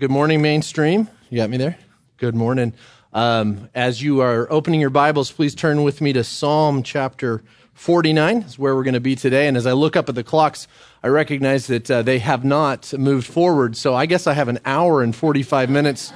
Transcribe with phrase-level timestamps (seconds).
[0.00, 1.10] Good morning, Mainstream.
[1.28, 1.76] You got me there?
[2.16, 2.72] Good morning.
[3.12, 7.42] Um, as you are opening your Bibles, please turn with me to Psalm chapter
[7.74, 9.46] 49, is where we're going to be today.
[9.46, 10.68] And as I look up at the clocks,
[11.02, 13.76] I recognize that uh, they have not moved forward.
[13.76, 16.14] So I guess I have an hour and 45 minutes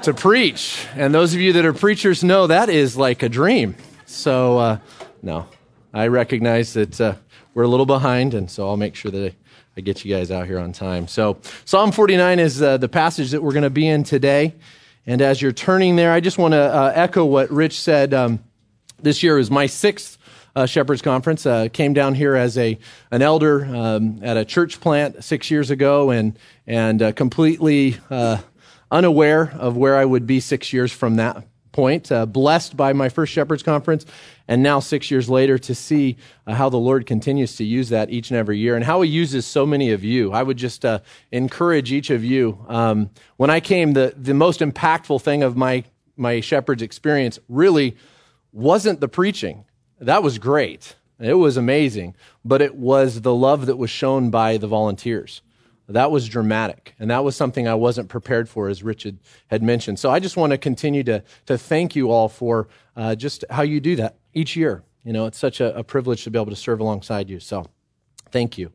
[0.00, 0.86] to preach.
[0.94, 3.76] And those of you that are preachers know that is like a dream.
[4.06, 4.78] So, uh,
[5.20, 5.48] no,
[5.92, 7.16] I recognize that uh,
[7.52, 9.36] we're a little behind, and so I'll make sure that I
[9.78, 11.06] I get you guys out here on time.
[11.06, 11.36] So,
[11.66, 14.54] Psalm 49 is uh, the passage that we're going to be in today.
[15.06, 18.14] And as you're turning there, I just want to uh, echo what Rich said.
[18.14, 18.42] Um,
[19.02, 20.16] this year is my sixth
[20.56, 21.44] uh, Shepherds Conference.
[21.44, 22.78] Uh, came down here as a
[23.10, 28.38] an elder um, at a church plant six years ago, and and uh, completely uh,
[28.90, 31.44] unaware of where I would be six years from that
[31.76, 32.10] point.
[32.10, 34.06] Uh, blessed by my first Shepherds Conference,
[34.48, 38.10] and now six years later to see uh, how the Lord continues to use that
[38.10, 40.32] each and every year, and how He uses so many of you.
[40.32, 42.64] I would just uh, encourage each of you.
[42.66, 45.84] Um, when I came, the the most impactful thing of my
[46.16, 47.96] my Shepherds experience really
[48.52, 49.66] wasn't the preaching.
[50.00, 50.96] That was great.
[51.20, 52.14] It was amazing,
[52.44, 55.42] but it was the love that was shown by the volunteers.
[55.88, 56.94] That was dramatic.
[56.98, 59.98] And that was something I wasn't prepared for, as Richard had mentioned.
[59.98, 63.62] So I just want to continue to, to thank you all for uh, just how
[63.62, 64.82] you do that each year.
[65.04, 67.38] You know, it's such a, a privilege to be able to serve alongside you.
[67.38, 67.66] So
[68.30, 68.72] thank you.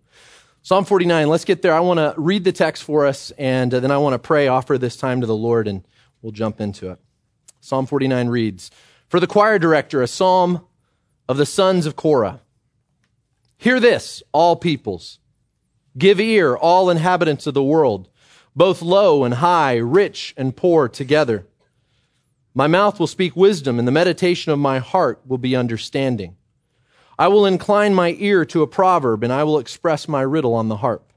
[0.62, 1.74] Psalm 49, let's get there.
[1.74, 4.48] I want to read the text for us, and uh, then I want to pray,
[4.48, 5.86] offer this time to the Lord, and
[6.22, 7.00] we'll jump into it.
[7.60, 8.72] Psalm 49 reads
[9.10, 10.66] For the choir director, a psalm
[11.28, 12.42] of the sons of Korah.
[13.58, 15.20] Hear this, all peoples.
[15.98, 18.08] Give ear, all inhabitants of the world,
[18.56, 21.46] both low and high, rich and poor together.
[22.54, 26.36] My mouth will speak wisdom, and the meditation of my heart will be understanding.
[27.20, 30.70] I will incline my ear to a proverb, and I will express my riddle on
[30.70, 31.12] the harp.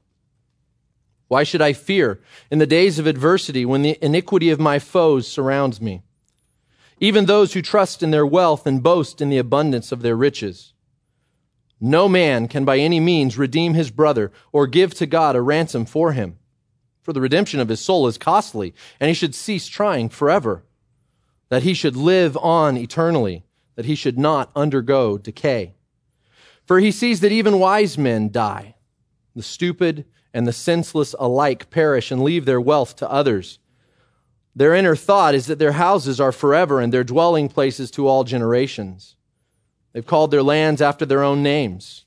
[1.27, 5.27] Why should I fear in the days of adversity when the iniquity of my foes
[5.27, 6.03] surrounds me?
[6.99, 10.73] Even those who trust in their wealth and boast in the abundance of their riches.
[11.79, 15.85] No man can by any means redeem his brother or give to God a ransom
[15.85, 16.37] for him.
[17.01, 20.63] For the redemption of his soul is costly, and he should cease trying forever.
[21.49, 25.75] That he should live on eternally, that he should not undergo decay.
[26.65, 28.75] For he sees that even wise men die.
[29.35, 33.59] The stupid and the senseless alike perish and leave their wealth to others.
[34.55, 38.23] Their inner thought is that their houses are forever and their dwelling places to all
[38.23, 39.15] generations.
[39.95, 42.03] They've called their lands after their own names.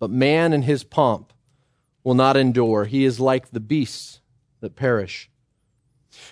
[0.00, 1.32] But man in his pomp
[2.02, 2.84] will not endure.
[2.84, 4.20] He is like the beasts
[4.58, 5.30] that perish.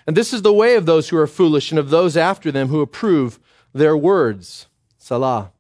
[0.04, 2.66] And this is the way of those who are foolish and of those after them
[2.68, 3.38] who approve
[3.72, 4.66] their words.
[4.96, 5.52] Selah.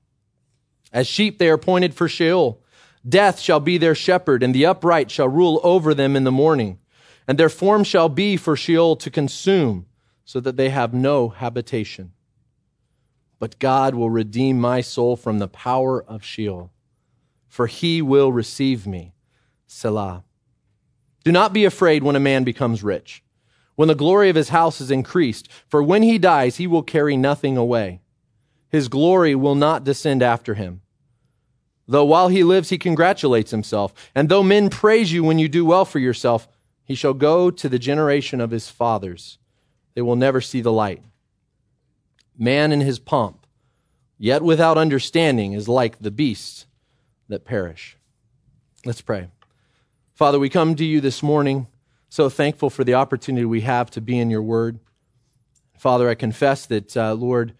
[0.92, 2.60] As sheep they are pointed for Sheol.
[3.08, 6.80] Death shall be their shepherd, and the upright shall rule over them in the morning.
[7.28, 9.86] And their form shall be for Sheol to consume,
[10.24, 12.14] so that they have no habitation
[13.38, 16.72] but God will redeem my soul from the power of Sheol,
[17.48, 19.12] for he will receive me.
[19.66, 20.24] Selah.
[21.24, 23.22] Do not be afraid when a man becomes rich,
[23.76, 27.16] when the glory of his house is increased, for when he dies, he will carry
[27.16, 28.00] nothing away.
[28.70, 30.80] His glory will not descend after him.
[31.86, 35.64] Though while he lives, he congratulates himself, and though men praise you when you do
[35.64, 36.48] well for yourself,
[36.84, 39.38] he shall go to the generation of his fathers.
[39.94, 41.02] They will never see the light
[42.38, 43.46] man in his pomp,
[44.16, 46.66] yet without understanding, is like the beasts
[47.28, 47.96] that perish.
[48.84, 49.28] Let's pray.
[50.14, 51.66] Father, we come to you this morning
[52.08, 54.78] so thankful for the opportunity we have to be in your word.
[55.76, 57.54] Father, I confess that, uh, Lord,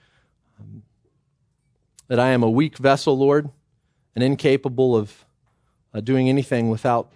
[2.08, 3.50] that I am a weak vessel, Lord,
[4.14, 5.24] and incapable of
[5.92, 7.12] uh, doing anything without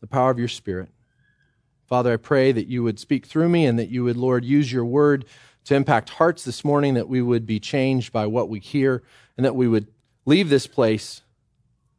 [0.00, 0.88] the power of your Spirit.
[1.86, 4.72] Father, I pray that you would speak through me and that you would, Lord, use
[4.72, 5.24] your word
[5.64, 9.02] to impact hearts this morning, that we would be changed by what we hear,
[9.36, 9.88] and that we would
[10.24, 11.22] leave this place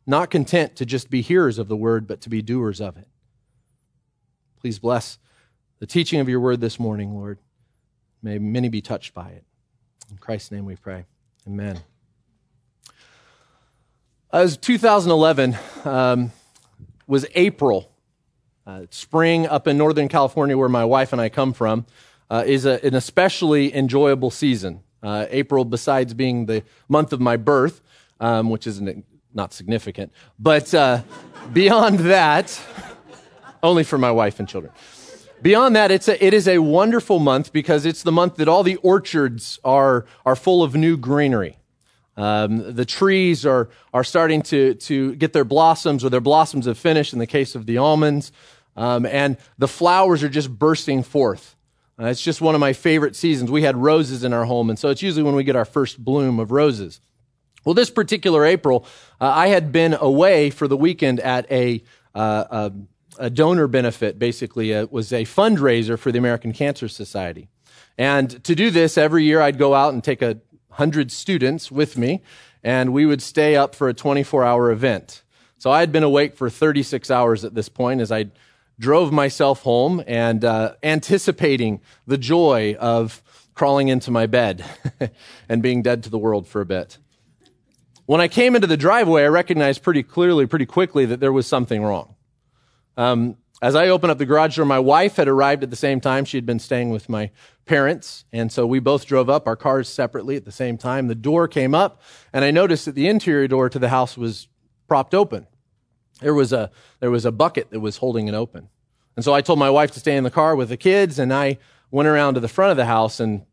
[0.06, 3.08] not content to just be hearers of the word, but to be doers of it.
[4.60, 5.18] Please bless
[5.80, 7.40] the teaching of your word this morning, Lord.
[8.22, 9.44] May many be touched by it.
[10.10, 11.06] In Christ's name we pray.
[11.48, 11.80] Amen.
[14.32, 16.32] As 2011 um,
[17.08, 17.92] was April,
[18.66, 21.86] uh, spring up in Northern California, where my wife and I come from
[22.32, 24.82] uh, is a, an especially enjoyable season.
[25.04, 27.82] Uh, April, besides being the month of my birth,
[28.20, 28.82] um, which is
[29.34, 31.02] not significant, but uh,
[31.52, 32.60] beyond that,
[33.62, 34.72] only for my wife and children.
[35.42, 38.64] Beyond that, it's a, it is a wonderful month because it's the month that all
[38.64, 41.58] the orchards are, are full of new greenery.
[42.16, 46.78] Um, the trees are, are starting to, to get their blossoms, or their blossoms have
[46.78, 48.32] finished in the case of the almonds.
[48.78, 51.56] Um, and the flowers are just bursting forth.
[52.00, 53.52] Uh, it's just one of my favorite seasons.
[53.52, 56.04] We had roses in our home, and so it's usually when we get our first
[56.04, 57.02] bloom of roses.
[57.64, 58.86] Well, this particular April,
[59.20, 61.84] uh, I had been away for the weekend at a,
[62.16, 64.72] uh, a, a, donor benefit, basically.
[64.72, 67.50] It was a fundraiser for the American Cancer Society.
[67.98, 70.40] And to do this, every year I'd go out and take a
[70.72, 72.24] hundred students with me,
[72.64, 75.22] and we would stay up for a 24 hour event.
[75.58, 78.32] So I had been awake for 36 hours at this point as I
[78.82, 83.22] drove myself home and uh, anticipating the joy of
[83.54, 84.66] crawling into my bed
[85.50, 86.98] and being dead to the world for a bit.
[88.08, 91.46] When I came into the driveway, I recognized pretty clearly, pretty quickly, that there was
[91.46, 92.16] something wrong.
[92.98, 96.02] Um, as I opened up the garage door, my wife had arrived at the same
[96.02, 96.26] time.
[96.26, 97.30] She had been staying with my
[97.66, 101.08] parents, and so we both drove up our cars separately at the same time.
[101.08, 102.02] The door came up,
[102.34, 104.48] and I noticed that the interior door to the house was
[104.88, 105.46] propped open.
[106.22, 108.70] There was a there was a bucket that was holding it open,
[109.16, 111.34] and so I told my wife to stay in the car with the kids, and
[111.34, 111.58] I
[111.90, 113.46] went around to the front of the house and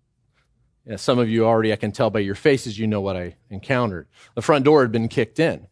[0.97, 4.07] some of you already, I can tell by your faces, you know what I encountered.
[4.35, 5.67] The front door had been kicked in.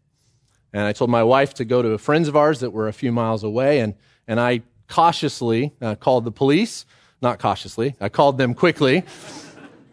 [0.72, 2.92] And I told my wife to go to a friends of ours that were a
[2.92, 3.94] few miles away, and,
[4.28, 6.84] and I cautiously uh, called the police.
[7.22, 9.04] Not cautiously, I called them quickly.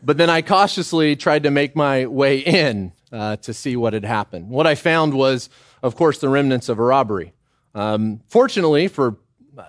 [0.04, 4.04] but then I cautiously tried to make my way in uh, to see what had
[4.04, 4.50] happened.
[4.50, 5.50] What I found was,
[5.84, 7.34] of course, the remnants of a robbery.
[7.76, 9.18] Um, fortunately, for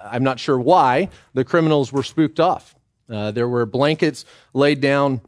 [0.02, 2.74] I'm not sure why, the criminals were spooked off.
[3.10, 4.24] Uh, there were blankets
[4.54, 5.20] laid down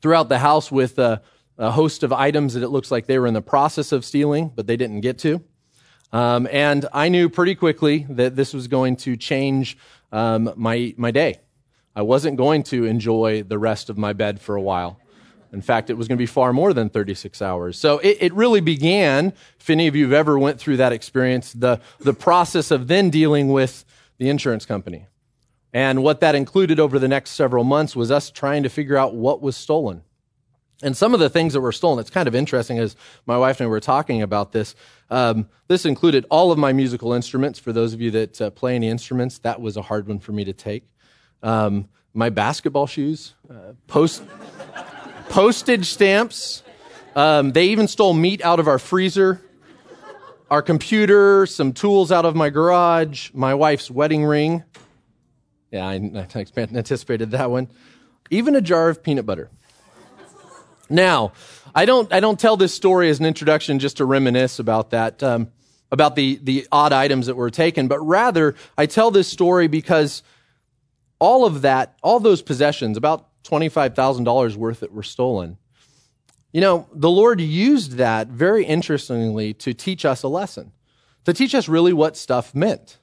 [0.00, 1.20] throughout the house with a,
[1.56, 4.52] a, host of items that it looks like they were in the process of stealing,
[4.54, 5.42] but they didn't get to.
[6.12, 9.76] Um, and I knew pretty quickly that this was going to change
[10.12, 11.40] um, my, my day.
[11.96, 15.00] I wasn't going to enjoy the rest of my bed for a while.
[15.52, 17.78] In fact, it was going to be far more than 36 hours.
[17.78, 21.52] So it, it really began, if any of you have ever went through that experience,
[21.52, 23.84] the, the process of then dealing with
[24.18, 25.06] the insurance company.
[25.72, 29.14] And what that included over the next several months was us trying to figure out
[29.14, 30.02] what was stolen.
[30.82, 32.94] And some of the things that were stolen, it's kind of interesting as
[33.26, 34.76] my wife and I were talking about this.
[35.10, 37.58] Um, this included all of my musical instruments.
[37.58, 40.32] For those of you that uh, play any instruments, that was a hard one for
[40.32, 40.84] me to take.
[41.42, 44.22] Um, my basketball shoes, uh, post,
[45.28, 46.62] postage stamps.
[47.14, 49.40] Um, they even stole meat out of our freezer,
[50.50, 54.64] our computer, some tools out of my garage, my wife's wedding ring.
[55.70, 56.26] Yeah, I, I
[56.56, 57.68] anticipated that one.
[58.30, 59.50] Even a jar of peanut butter.
[60.90, 61.32] Now,
[61.74, 65.22] I don't, I don't tell this story as an introduction just to reminisce about that,
[65.22, 65.50] um,
[65.92, 70.22] about the, the odd items that were taken, but rather I tell this story because
[71.18, 75.56] all of that, all those possessions, about $25,000 worth that were stolen,
[76.52, 80.72] you know, the Lord used that very interestingly to teach us a lesson,
[81.24, 82.98] to teach us really what stuff meant.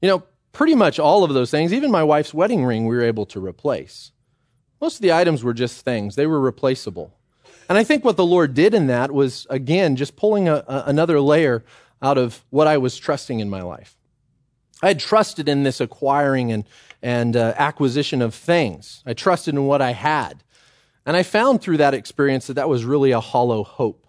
[0.00, 3.02] You know, pretty much all of those things, even my wife's wedding ring, we were
[3.02, 4.12] able to replace.
[4.80, 7.14] Most of the items were just things, they were replaceable.
[7.68, 10.84] And I think what the Lord did in that was, again, just pulling a, a,
[10.86, 11.64] another layer
[12.02, 13.96] out of what I was trusting in my life.
[14.82, 16.64] I had trusted in this acquiring and,
[17.02, 19.02] and uh, acquisition of things.
[19.04, 20.44] I trusted in what I had.
[21.04, 24.06] And I found through that experience that that was really a hollow hope.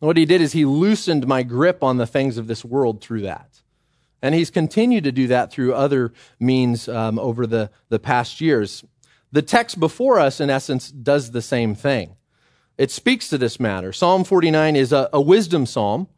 [0.00, 3.00] And what he did is he loosened my grip on the things of this world
[3.00, 3.62] through that.
[4.20, 8.84] And he's continued to do that through other means um, over the, the past years.
[9.32, 12.16] The text before us, in essence, does the same thing.
[12.76, 13.92] It speaks to this matter.
[13.92, 16.08] Psalm 49 is a, a wisdom psalm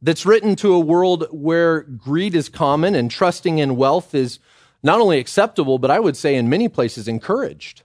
[0.00, 4.38] that's written to a world where greed is common and trusting in wealth is
[4.84, 7.82] not only acceptable, but I would say in many places encouraged.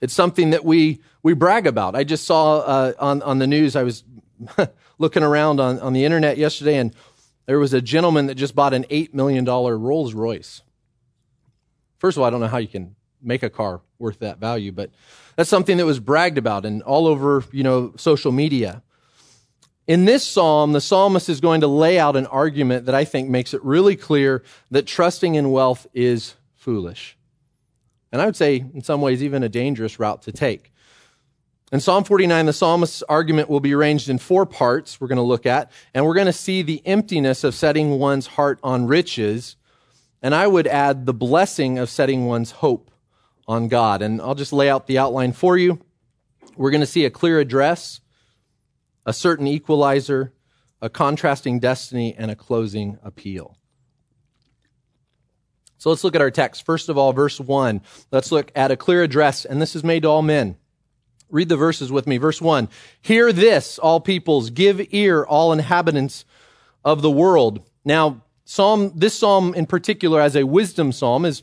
[0.00, 1.96] It's something that we, we brag about.
[1.96, 4.04] I just saw uh, on, on the news, I was
[4.98, 6.94] looking around on, on the internet yesterday, and
[7.46, 10.62] there was a gentleman that just bought an $8 million Rolls Royce.
[11.98, 14.70] First of all, I don't know how you can make a car worth that value,
[14.70, 14.90] but
[15.34, 18.84] that's something that was bragged about and all over, you know, social media.
[19.88, 23.30] In this psalm, the psalmist is going to lay out an argument that I think
[23.30, 27.16] makes it really clear that trusting in wealth is foolish.
[28.12, 30.72] And I would say, in some ways, even a dangerous route to take.
[31.72, 35.22] In Psalm 49, the psalmist's argument will be arranged in four parts we're going to
[35.22, 39.56] look at, and we're going to see the emptiness of setting one's heart on riches,
[40.20, 42.90] and I would add the blessing of setting one's hope
[43.46, 44.02] on God.
[44.02, 45.80] And I'll just lay out the outline for you.
[46.56, 48.00] We're going to see a clear address,
[49.08, 50.34] a certain equalizer,
[50.82, 53.56] a contrasting destiny, and a closing appeal.
[55.78, 56.66] So let's look at our text.
[56.66, 57.80] First of all, verse 1.
[58.12, 60.56] Let's look at a clear address, and this is made to all men.
[61.30, 62.18] Read the verses with me.
[62.18, 62.68] Verse 1
[63.00, 66.26] Hear this, all peoples, give ear, all inhabitants
[66.84, 67.66] of the world.
[67.86, 71.42] Now, Psalm, this psalm in particular, as a wisdom psalm, is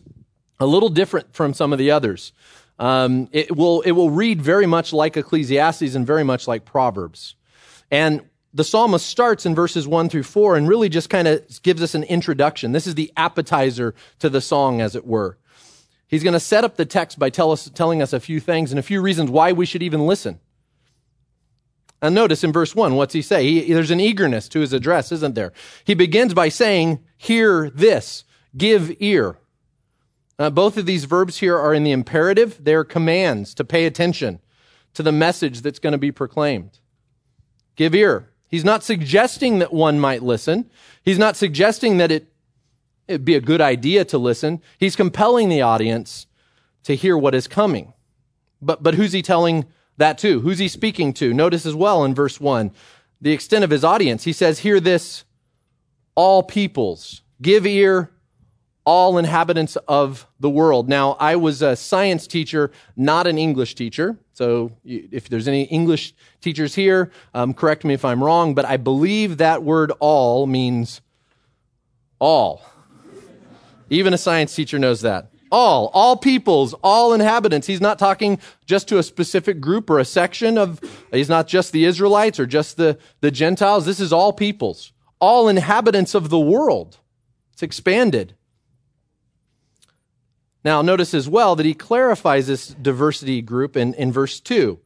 [0.60, 2.32] a little different from some of the others.
[2.78, 7.36] Um, it will it will read very much like Ecclesiastes and very much like Proverbs.
[7.92, 8.22] And
[8.54, 11.94] the psalmist starts in verses one through four and really just kind of gives us
[11.94, 12.72] an introduction.
[12.72, 15.38] This is the appetizer to the song, as it were.
[16.08, 18.72] He's going to set up the text by tell us, telling us a few things
[18.72, 20.40] and a few reasons why we should even listen.
[22.02, 23.44] And notice in verse 1, what's he say?
[23.44, 25.52] He, there's an eagerness to his address, isn't there?
[25.84, 28.24] He begins by saying, Hear this,
[28.56, 29.38] give ear.
[30.38, 32.64] Uh, both of these verbs here are in the imperative.
[32.64, 34.40] They're commands to pay attention
[34.94, 36.80] to the message that's going to be proclaimed.
[37.76, 38.30] Give ear.
[38.48, 40.70] He's not suggesting that one might listen.
[41.04, 42.32] He's not suggesting that it,
[43.08, 44.62] it'd be a good idea to listen.
[44.78, 46.28] He's compelling the audience
[46.84, 47.94] to hear what is coming.
[48.62, 49.66] But, but who's he telling
[49.98, 50.40] that to?
[50.42, 51.34] Who's he speaking to?
[51.34, 52.72] Notice as well in verse 1
[53.22, 54.24] the extent of his audience.
[54.24, 55.24] He says, Hear this,
[56.16, 57.22] all peoples.
[57.42, 58.12] Give ear,
[58.86, 60.88] all inhabitants of the world.
[60.88, 64.18] Now, I was a science teacher, not an English teacher.
[64.34, 68.78] So if there's any English teachers here, um, correct me if I'm wrong, but I
[68.78, 71.02] believe that word all means
[72.20, 72.62] all.
[73.90, 75.32] Even a science teacher knows that.
[75.52, 77.68] All, all peoples, all inhabitants.
[77.68, 80.80] He's not talking just to a specific group or a section of,
[81.12, 83.86] he's not just the Israelites or just the, the Gentiles.
[83.86, 86.98] This is all peoples, all inhabitants of the world.
[87.54, 88.36] It's expanded.
[90.66, 94.80] Now, notice as well that he clarifies this diversity group in, in verse 2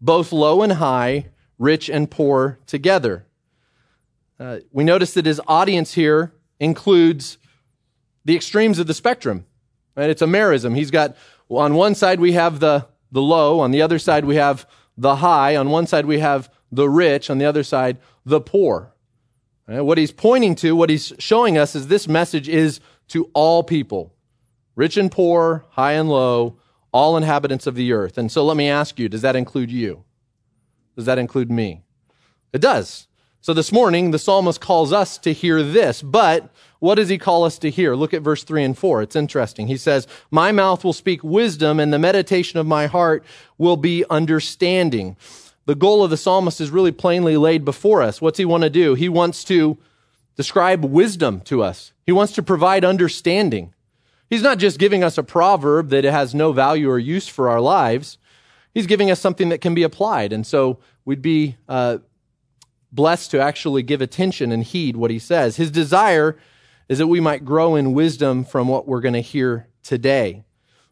[0.00, 1.26] both low and high,
[1.58, 3.26] rich and poor together.
[4.38, 7.38] Uh, we notice that his audience here includes
[8.24, 9.46] the extremes of the spectrum.
[9.96, 10.10] Right?
[10.10, 10.76] It's a merism.
[10.76, 11.16] He's got,
[11.48, 15.16] on one side, we have the, the low, on the other side, we have the
[15.16, 18.92] high, on one side, we have the rich, on the other side, the poor.
[19.66, 19.80] Right?
[19.80, 24.13] What he's pointing to, what he's showing us, is this message is to all people
[24.76, 26.56] rich and poor, high and low,
[26.92, 28.18] all inhabitants of the earth.
[28.18, 30.04] And so let me ask you, does that include you?
[30.96, 31.82] Does that include me?
[32.52, 33.08] It does.
[33.40, 37.44] So this morning, the psalmist calls us to hear this, but what does he call
[37.44, 37.94] us to hear?
[37.94, 39.02] Look at verse 3 and 4.
[39.02, 39.66] It's interesting.
[39.66, 43.24] He says, My mouth will speak wisdom, and the meditation of my heart
[43.58, 45.16] will be understanding.
[45.66, 48.20] The goal of the psalmist is really plainly laid before us.
[48.20, 48.94] What's he want to do?
[48.94, 49.78] He wants to
[50.36, 53.74] describe wisdom to us, he wants to provide understanding.
[54.30, 57.60] He's not just giving us a proverb that has no value or use for our
[57.60, 58.18] lives.
[58.72, 60.32] He's giving us something that can be applied.
[60.32, 61.98] And so we'd be uh,
[62.90, 65.56] blessed to actually give attention and heed what he says.
[65.56, 66.36] His desire
[66.88, 70.44] is that we might grow in wisdom from what we're going to hear today.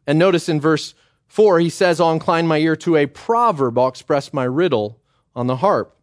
[0.06, 0.94] And notice in verse
[1.28, 5.00] 4, he says, I'll incline my ear to a proverb, I'll express my riddle
[5.34, 5.96] on the harp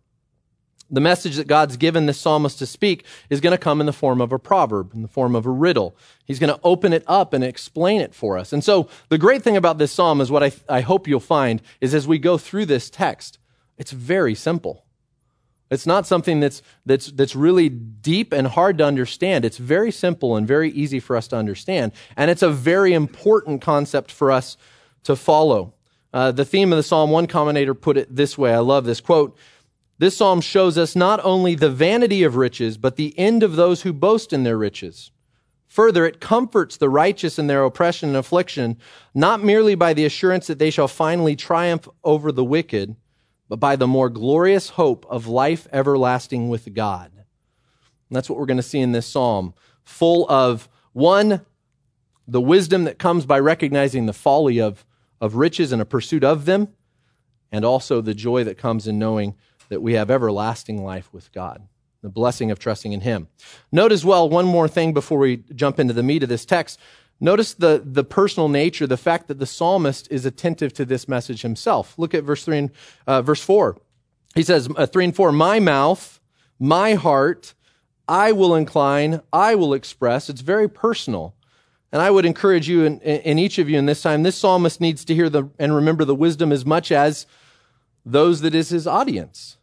[0.91, 3.93] the message that God's given the psalmist to speak is going to come in the
[3.93, 5.96] form of a proverb, in the form of a riddle.
[6.25, 8.53] He's going to open it up and explain it for us.
[8.53, 11.62] And so the great thing about this psalm is what I, I hope you'll find
[11.81, 13.38] is as we go through this text,
[13.77, 14.86] it's very simple.
[15.72, 19.46] It's not something that's, that's, that's really deep and hard to understand.
[19.46, 21.91] It's very simple and very easy for us to understand.
[22.17, 24.58] And it's a very important concept for us
[25.03, 25.75] to follow.
[26.12, 28.53] Uh, the theme of the psalm, one commentator put it this way.
[28.53, 29.38] I love this quote.
[30.00, 33.82] This psalm shows us not only the vanity of riches, but the end of those
[33.82, 35.12] who boast in their riches.
[35.68, 38.77] Further, it comforts the righteous in their oppression and affliction,
[39.13, 42.96] not merely by the assurance that they shall finally triumph over the wicked,
[43.50, 47.12] but by the more glorious hope of life everlasting with God.
[47.13, 49.53] And that's what we're going to see in this psalm,
[49.84, 51.46] full of one,
[52.25, 54.86] the wisdom that comes by recognizing the folly of,
[55.20, 56.70] of riches and a pursuit of them,
[57.51, 59.36] and also the joy that comes in knowing
[59.69, 61.67] that we have everlasting life with God,
[62.01, 63.27] the blessing of trusting in Him.
[63.71, 66.79] Note as well one more thing before we jump into the meat of this text.
[67.19, 71.41] Notice the, the personal nature, the fact that the psalmist is attentive to this message
[71.41, 71.97] himself.
[71.97, 72.71] Look at verse three and
[73.05, 73.77] uh, verse four.
[74.35, 76.19] He says, uh, three and four, my mouth,
[76.59, 77.53] my heart,
[78.07, 80.29] I will incline, I will express.
[80.29, 81.35] It's very personal.
[81.91, 84.79] And I would encourage you and, and each of you in this time, this psalmist
[84.79, 87.25] needs to hear the, and remember the wisdom as much as
[88.05, 89.57] those that is his audience.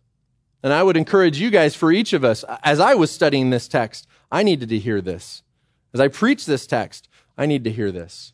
[0.67, 3.69] And I would encourage you guys, for each of us, as I was studying this
[3.69, 5.45] text, I needed to hear this.
[5.95, 7.09] As I preach this text,
[7.39, 8.33] I need to hear this.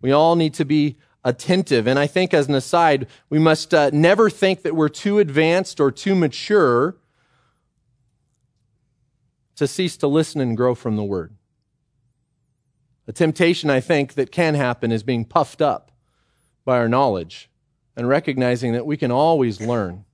[0.00, 1.86] We all need to be attentive.
[1.86, 5.78] And I think, as an aside, we must uh, never think that we're too advanced
[5.78, 6.96] or too mature
[9.56, 11.36] to cease to listen and grow from the word.
[13.06, 15.92] A temptation, I think, that can happen is being puffed up
[16.64, 17.50] by our knowledge
[17.94, 20.06] and recognizing that we can always learn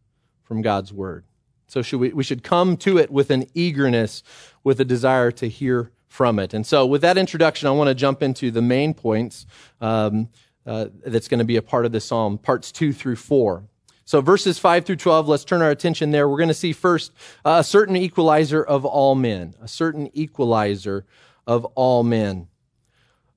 [0.43, 1.27] from God's word.
[1.71, 4.23] So should we, we should come to it with an eagerness,
[4.65, 6.53] with a desire to hear from it.
[6.53, 9.47] And so, with that introduction, I want to jump into the main points
[9.81, 10.29] um,
[10.67, 13.65] uh, that's going to be a part of the psalm, parts two through four.
[14.05, 16.29] So, verses 5 through 12, let's turn our attention there.
[16.29, 17.13] We're going to see first
[17.45, 21.07] uh, a certain equalizer of all men, a certain equalizer
[21.47, 22.49] of all men.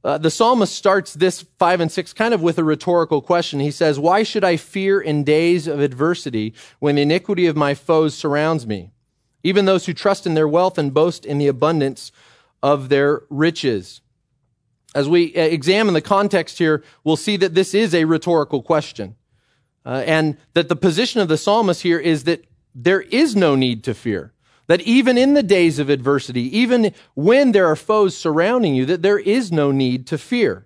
[0.03, 3.61] Uh, the psalmist starts this 5 and 6 kind of with a rhetorical question.
[3.61, 7.73] He says, Why should I fear in days of adversity when the iniquity of my
[7.73, 8.91] foes surrounds me?
[9.43, 12.11] Even those who trust in their wealth and boast in the abundance
[12.61, 14.01] of their riches.
[14.93, 19.15] As we uh, examine the context here, we'll see that this is a rhetorical question.
[19.85, 22.45] Uh, and that the position of the psalmist here is that
[22.75, 24.33] there is no need to fear.
[24.73, 29.03] That even in the days of adversity, even when there are foes surrounding you, that
[29.03, 30.65] there is no need to fear.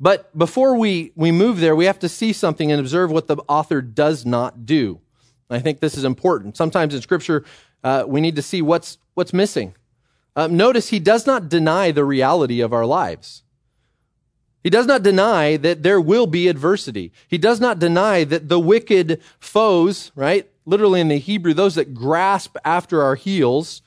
[0.00, 3.36] But before we, we move there, we have to see something and observe what the
[3.46, 4.98] author does not do.
[5.48, 6.56] I think this is important.
[6.56, 7.44] Sometimes in scripture,
[7.84, 9.76] uh, we need to see what's, what's missing.
[10.34, 13.44] Uh, notice he does not deny the reality of our lives.
[14.64, 17.12] He does not deny that there will be adversity.
[17.28, 20.50] He does not deny that the wicked foes, right?
[20.68, 23.80] Literally in the Hebrew, those that grasp after our heels,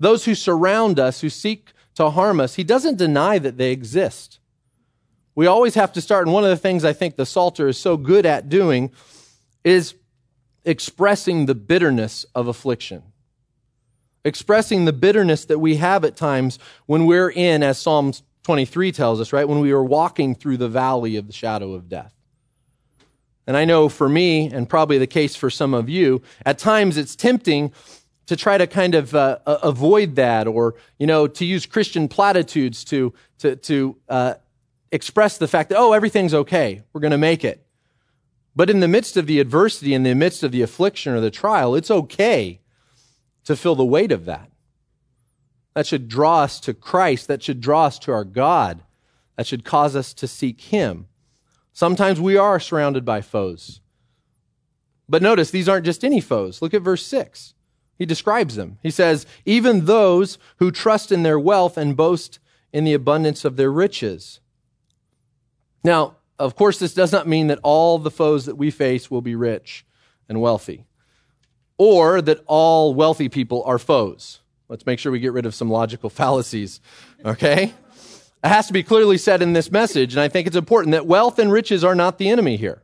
[0.00, 4.40] those who surround us, who seek to harm us, he doesn't deny that they exist.
[5.36, 7.78] We always have to start, and one of the things I think the Psalter is
[7.78, 8.90] so good at doing
[9.62, 9.94] is
[10.64, 13.04] expressing the bitterness of affliction.
[14.24, 19.20] Expressing the bitterness that we have at times when we're in, as Psalms 23 tells
[19.20, 19.48] us, right?
[19.48, 22.15] When we are walking through the valley of the shadow of death.
[23.46, 26.96] And I know for me, and probably the case for some of you, at times
[26.96, 27.72] it's tempting
[28.26, 32.82] to try to kind of uh, avoid that or, you know, to use Christian platitudes
[32.84, 34.34] to, to, to uh,
[34.90, 36.82] express the fact that, oh, everything's okay.
[36.92, 37.64] We're going to make it.
[38.56, 41.30] But in the midst of the adversity, in the midst of the affliction or the
[41.30, 42.60] trial, it's okay
[43.44, 44.50] to feel the weight of that.
[45.74, 47.28] That should draw us to Christ.
[47.28, 48.82] That should draw us to our God.
[49.36, 51.06] That should cause us to seek Him.
[51.76, 53.82] Sometimes we are surrounded by foes.
[55.10, 56.62] But notice, these aren't just any foes.
[56.62, 57.52] Look at verse 6.
[57.98, 58.78] He describes them.
[58.82, 62.38] He says, even those who trust in their wealth and boast
[62.72, 64.40] in the abundance of their riches.
[65.84, 69.20] Now, of course, this does not mean that all the foes that we face will
[69.20, 69.84] be rich
[70.30, 70.86] and wealthy,
[71.76, 74.40] or that all wealthy people are foes.
[74.70, 76.80] Let's make sure we get rid of some logical fallacies,
[77.22, 77.74] okay?
[78.46, 81.04] It has to be clearly said in this message, and I think it's important that
[81.04, 82.80] wealth and riches are not the enemy here.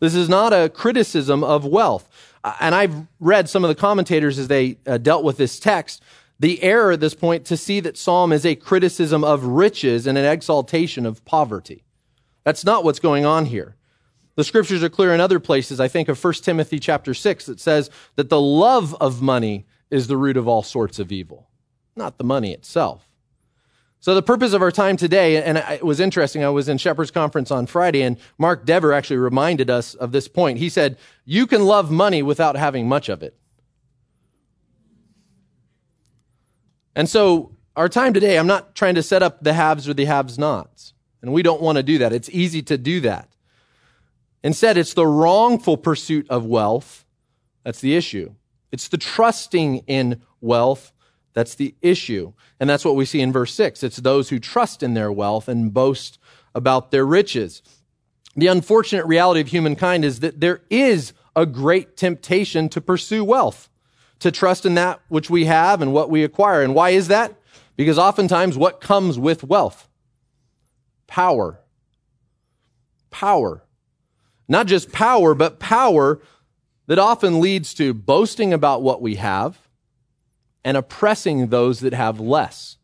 [0.00, 2.06] This is not a criticism of wealth.
[2.44, 6.02] Uh, and I've read some of the commentators as they uh, dealt with this text,
[6.38, 10.18] the error at this point to see that Psalm is a criticism of riches and
[10.18, 11.84] an exaltation of poverty.
[12.44, 13.76] That's not what's going on here.
[14.34, 15.80] The scriptures are clear in other places.
[15.80, 20.06] I think of 1 Timothy chapter 6 that says that the love of money is
[20.06, 21.48] the root of all sorts of evil,
[21.96, 23.07] not the money itself.
[24.00, 27.10] So the purpose of our time today, and it was interesting, I was in Shepherd's
[27.10, 30.58] Conference on Friday, and Mark Dever actually reminded us of this point.
[30.58, 33.36] He said, You can love money without having much of it.
[36.94, 40.04] And so our time today, I'm not trying to set up the haves or the
[40.04, 40.94] haves nots.
[41.22, 42.12] And we don't want to do that.
[42.12, 43.28] It's easy to do that.
[44.44, 47.04] Instead, it's the wrongful pursuit of wealth
[47.68, 48.34] that's the issue.
[48.72, 50.90] It's the trusting in wealth
[51.34, 52.32] that's the issue.
[52.58, 53.82] And that's what we see in verse 6.
[53.82, 56.18] It's those who trust in their wealth and boast
[56.54, 57.62] about their riches.
[58.34, 63.68] The unfortunate reality of humankind is that there is a great temptation to pursue wealth,
[64.20, 66.62] to trust in that which we have and what we acquire.
[66.62, 67.34] And why is that?
[67.76, 69.88] Because oftentimes what comes with wealth?
[71.06, 71.60] Power.
[73.10, 73.62] Power.
[74.48, 76.20] Not just power, but power
[76.86, 79.67] that often leads to boasting about what we have
[80.68, 82.76] and oppressing those that have less.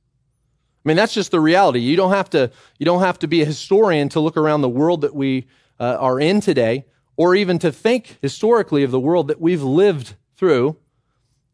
[0.82, 1.80] I mean, that's just the reality.
[1.80, 4.70] You don't have to, you don't have to be a historian to look around the
[4.70, 6.86] world that we uh, are in today,
[7.18, 10.78] or even to think historically of the world that we've lived through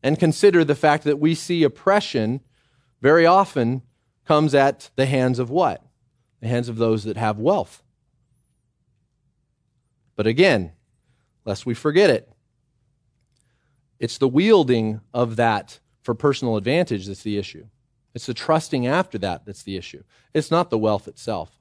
[0.04, 2.42] and consider the fact that we see oppression
[3.02, 3.82] very often
[4.24, 5.84] comes at the hands of what?
[6.38, 7.82] The hands of those that have wealth.
[10.14, 10.74] But again,
[11.44, 12.30] lest we forget it,
[13.98, 17.66] it's the wielding of that for personal advantage that's the issue.
[18.14, 20.02] It's the trusting after that that's the issue.
[20.34, 21.58] It's not the wealth itself.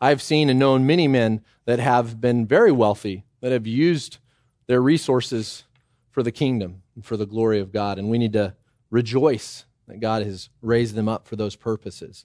[0.00, 4.18] I've seen and known many men that have been very wealthy, that have used
[4.66, 5.64] their resources
[6.10, 7.98] for the kingdom and for the glory of God.
[7.98, 8.54] And we need to
[8.90, 12.24] rejoice that God has raised them up for those purposes.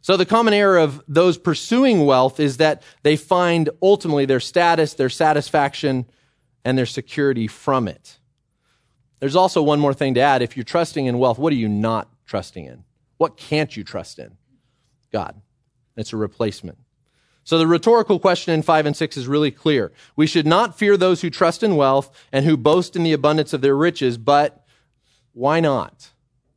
[0.00, 4.94] So the common error of those pursuing wealth is that they find ultimately their status,
[4.94, 6.06] their satisfaction,
[6.64, 8.17] and their security from it.
[9.20, 10.42] There's also one more thing to add.
[10.42, 12.84] If you're trusting in wealth, what are you not trusting in?
[13.16, 14.36] What can't you trust in?
[15.12, 15.40] God.
[15.96, 16.78] It's a replacement.
[17.42, 19.90] So the rhetorical question in 5 and 6 is really clear.
[20.16, 23.52] We should not fear those who trust in wealth and who boast in the abundance
[23.52, 24.64] of their riches, but
[25.32, 26.10] why not?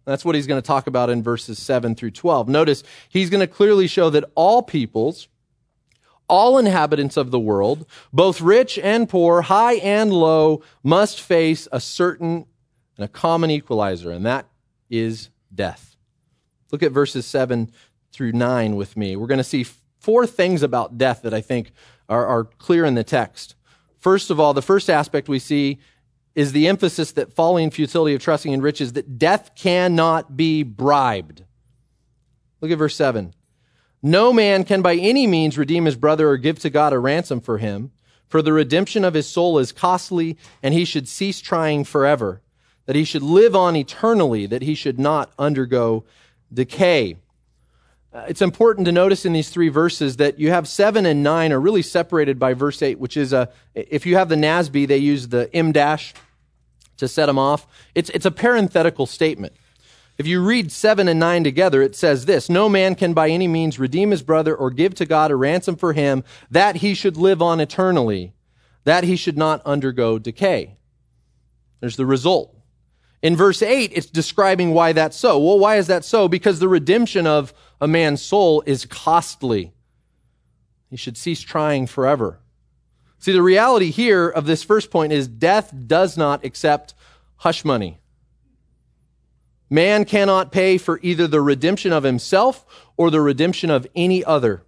[0.06, 2.50] That's what he's going to talk about in verses 7 through 12.
[2.50, 5.30] Notice he's going to clearly show that all peoples,
[6.28, 11.80] all inhabitants of the world, both rich and poor, high and low, must face a
[11.80, 12.46] certain
[13.02, 14.46] and a common equalizer, and that
[14.88, 15.96] is death.
[16.72, 17.72] Look at verses 7
[18.12, 19.16] through 9 with me.
[19.16, 19.66] We're going to see
[19.98, 21.72] four things about death that I think
[22.08, 23.56] are, are clear in the text.
[23.98, 25.80] First of all, the first aspect we see
[26.36, 31.44] is the emphasis that following futility of trusting in riches, that death cannot be bribed.
[32.62, 33.34] Look at verse 7.
[34.04, 37.42] No man can by any means redeem his brother or give to God a ransom
[37.42, 37.92] for him,
[38.28, 42.44] for the redemption of his soul is costly, and he should cease trying forever,
[42.92, 46.04] that he should live on eternally, that he should not undergo
[46.54, 47.16] decay.
[48.14, 51.54] Uh, it's important to notice in these three verses that you have seven and nine
[51.54, 54.98] are really separated by verse eight, which is a, if you have the NASB, they
[54.98, 56.14] use the em dash
[56.98, 57.66] to set them off.
[57.96, 59.54] It's, it's a parenthetical statement.
[60.18, 63.48] If you read seven and nine together, it says this No man can by any
[63.48, 67.16] means redeem his brother or give to God a ransom for him that he should
[67.16, 68.34] live on eternally,
[68.84, 70.76] that he should not undergo decay.
[71.80, 72.58] There's the result.
[73.22, 75.38] In verse 8, it's describing why that's so.
[75.38, 76.28] Well, why is that so?
[76.28, 79.74] Because the redemption of a man's soul is costly.
[80.90, 82.40] He should cease trying forever.
[83.20, 86.96] See, the reality here of this first point is death does not accept
[87.38, 88.00] hush money.
[89.70, 92.66] Man cannot pay for either the redemption of himself
[92.98, 94.64] or the redemption of any other.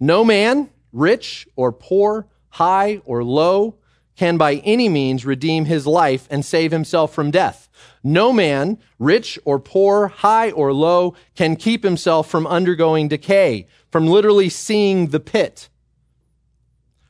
[0.00, 3.74] No man, rich or poor, high or low,
[4.16, 7.61] can by any means redeem his life and save himself from death.
[8.04, 14.06] No man, rich or poor, high or low, can keep himself from undergoing decay, from
[14.06, 15.68] literally seeing the pit.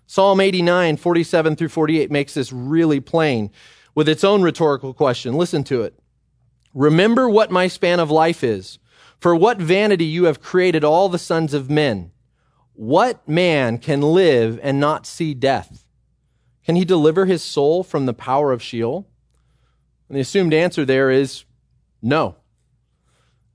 [0.07, 3.51] Psalm 89, 47 through 48 makes this really plain
[3.95, 5.35] with its own rhetorical question.
[5.35, 5.99] Listen to it.
[6.75, 8.79] Remember what my span of life is.
[9.19, 12.11] For what vanity you have created all the sons of men.
[12.75, 15.87] What man can live and not see death?
[16.65, 19.09] Can he deliver his soul from the power of Sheol?
[20.13, 21.47] And the assumed answer there is
[22.03, 22.37] no.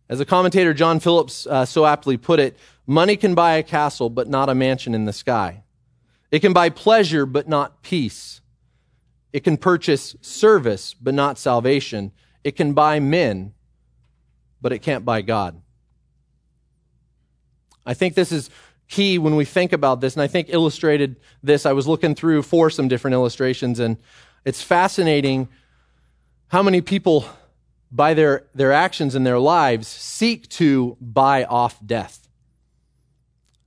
[0.10, 4.10] As a commentator, John Phillips uh, so aptly put it, money can buy a castle,
[4.10, 5.62] but not a mansion in the sky.
[6.32, 8.42] It can buy pleasure, but not peace.
[9.32, 12.12] It can purchase service, but not salvation.
[12.44, 13.54] It can buy men,
[14.60, 15.62] but it can't buy God.
[17.86, 18.50] I think this is
[18.90, 21.68] key when we think about this, and I think illustrated this.
[21.68, 23.98] I was looking through for some different illustrations, and
[24.44, 25.50] it's fascinating
[26.50, 27.26] how many people,
[27.92, 32.28] by their, their actions in their lives, seek to buy off death?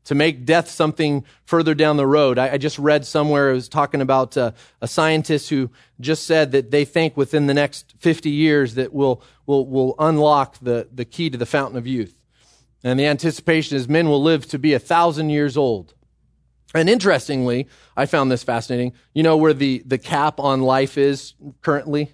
[0.04, 2.38] To make death something further down the road.
[2.38, 6.52] I, I just read somewhere, it was talking about uh, a scientist who just said
[6.52, 11.04] that they think within the next 50 years that we'll, we'll, we'll unlock the, the
[11.04, 12.14] key to the fountain of youth.
[12.82, 15.94] And the anticipation is men will live to be a thousand years old.
[16.74, 18.94] And interestingly, I found this fascinating.
[19.12, 22.12] You know where the, the cap on life is currently?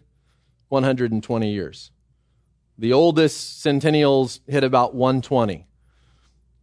[0.69, 1.91] 120 years.
[2.79, 5.67] The oldest centennials hit about 120.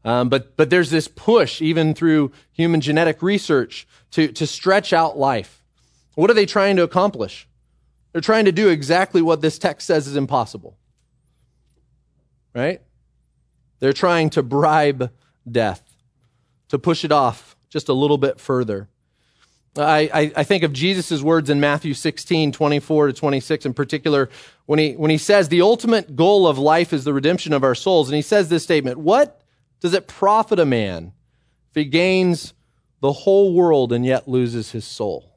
[0.05, 5.17] Um, but, but there's this push, even through human genetic research, to, to stretch out
[5.17, 5.63] life.
[6.15, 7.47] What are they trying to accomplish?
[8.11, 10.77] They're trying to do exactly what this text says is impossible.
[12.53, 12.81] Right?
[13.79, 15.11] They're trying to bribe
[15.49, 15.81] death,
[16.69, 18.87] to push it off just a little bit further.
[19.75, 24.29] I, I, I think of Jesus' words in Matthew 16, 24 to 26 in particular,
[24.65, 27.73] when he, when he says the ultimate goal of life is the redemption of our
[27.73, 28.07] souls.
[28.09, 29.41] And he says this statement, what
[29.79, 31.13] does it profit a man
[31.69, 32.53] if he gains
[33.01, 35.31] the whole world and yet loses his soul?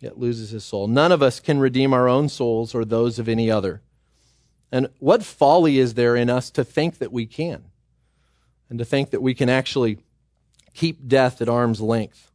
[0.00, 0.88] Yet loses his soul.
[0.88, 3.80] None of us can redeem our own souls or those of any other.
[4.72, 7.64] And what folly is there in us to think that we can?
[8.68, 9.98] And to think that we can actually
[10.74, 12.32] keep death at arm's length?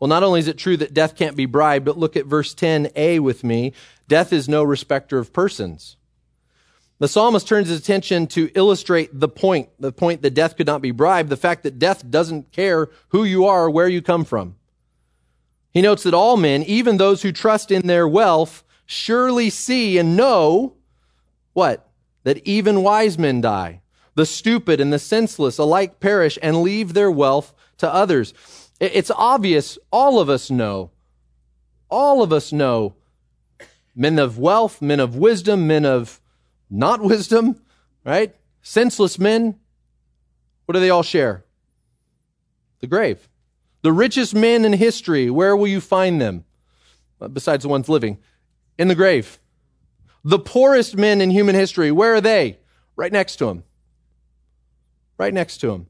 [0.00, 2.54] Well, not only is it true that death can't be bribed, but look at verse
[2.54, 3.72] 10a with me.
[4.08, 5.96] Death is no respecter of persons.
[6.98, 10.82] The psalmist turns his attention to illustrate the point, the point that death could not
[10.82, 14.24] be bribed, the fact that death doesn't care who you are or where you come
[14.24, 14.56] from.
[15.72, 20.16] He notes that all men, even those who trust in their wealth, surely see and
[20.16, 20.74] know
[21.52, 21.88] what?
[22.22, 23.80] That even wise men die.
[24.14, 28.32] The stupid and the senseless alike perish and leave their wealth to others.
[28.80, 30.90] It's obvious, all of us know,
[31.88, 32.94] all of us know
[33.94, 36.20] men of wealth, men of wisdom, men of
[36.68, 37.60] not wisdom,
[38.04, 38.34] right?
[38.62, 39.58] Senseless men,
[40.66, 41.44] what do they all share?
[42.80, 43.28] The grave.
[43.82, 46.44] The richest men in history, where will you find them?
[47.20, 48.18] Uh, besides the ones living,
[48.78, 49.38] in the grave.
[50.24, 52.58] The poorest men in human history, where are they?
[52.96, 53.64] Right next to him.
[55.18, 55.86] Right next to him.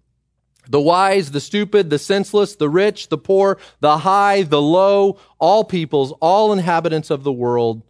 [0.69, 5.65] The wise, the stupid, the senseless, the rich, the poor, the high, the low, all
[5.65, 7.83] peoples, all inhabitants of the world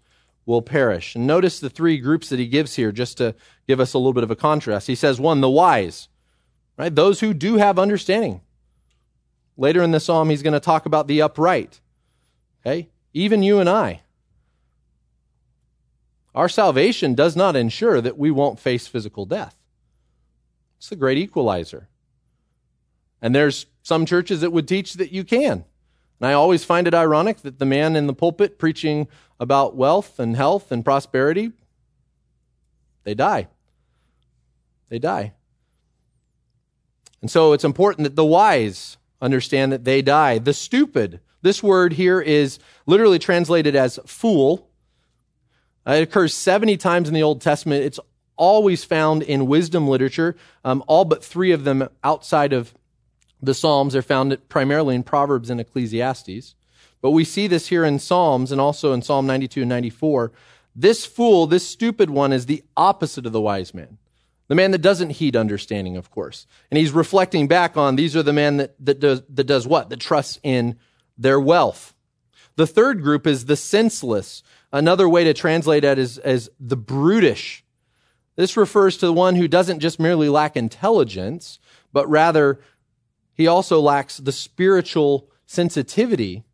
[0.46, 1.14] will perish.
[1.14, 3.34] And notice the three groups that he gives here just to
[3.66, 4.86] give us a little bit of a contrast.
[4.86, 6.08] He says, one, the wise,
[6.76, 6.94] right?
[6.94, 8.40] Those who do have understanding.
[9.56, 11.80] Later in the psalm, he's going to talk about the upright.
[12.60, 12.88] Okay?
[13.12, 14.00] Even you and I.
[16.34, 19.54] Our salvation does not ensure that we won't face physical death.
[20.78, 21.88] It's the great equalizer.
[23.24, 25.64] And there's some churches that would teach that you can.
[26.20, 29.08] And I always find it ironic that the man in the pulpit preaching
[29.40, 31.52] about wealth and health and prosperity,
[33.04, 33.48] they die.
[34.90, 35.32] They die.
[37.22, 40.36] And so it's important that the wise understand that they die.
[40.36, 44.68] The stupid, this word here is literally translated as fool.
[45.86, 47.84] It occurs 70 times in the Old Testament.
[47.84, 48.00] It's
[48.36, 52.74] always found in wisdom literature, um, all but three of them outside of
[53.46, 53.92] the Psalms.
[53.92, 56.54] They're found primarily in Proverbs and Ecclesiastes.
[57.00, 60.32] But we see this here in Psalms and also in Psalm 92 and 94.
[60.74, 63.98] This fool, this stupid one, is the opposite of the wise man.
[64.48, 66.46] The man that doesn't heed understanding, of course.
[66.70, 69.88] And he's reflecting back on these are the man that, that, does, that does what?
[69.90, 70.78] That trusts in
[71.16, 71.94] their wealth.
[72.56, 74.42] The third group is the senseless.
[74.72, 77.64] Another way to translate that is as the brutish.
[78.36, 81.58] This refers to the one who doesn't just merely lack intelligence,
[81.92, 82.60] but rather
[83.34, 86.44] he also lacks the spiritual sensitivity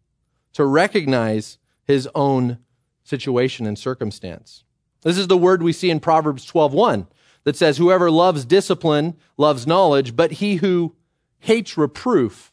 [0.54, 2.58] to recognize his own
[3.04, 4.64] situation and circumstance.
[5.02, 7.06] This is the word we see in Proverbs 12:1
[7.44, 10.94] that says whoever loves discipline loves knowledge, but he who
[11.38, 12.52] hates reproof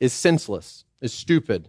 [0.00, 1.68] is senseless, is stupid.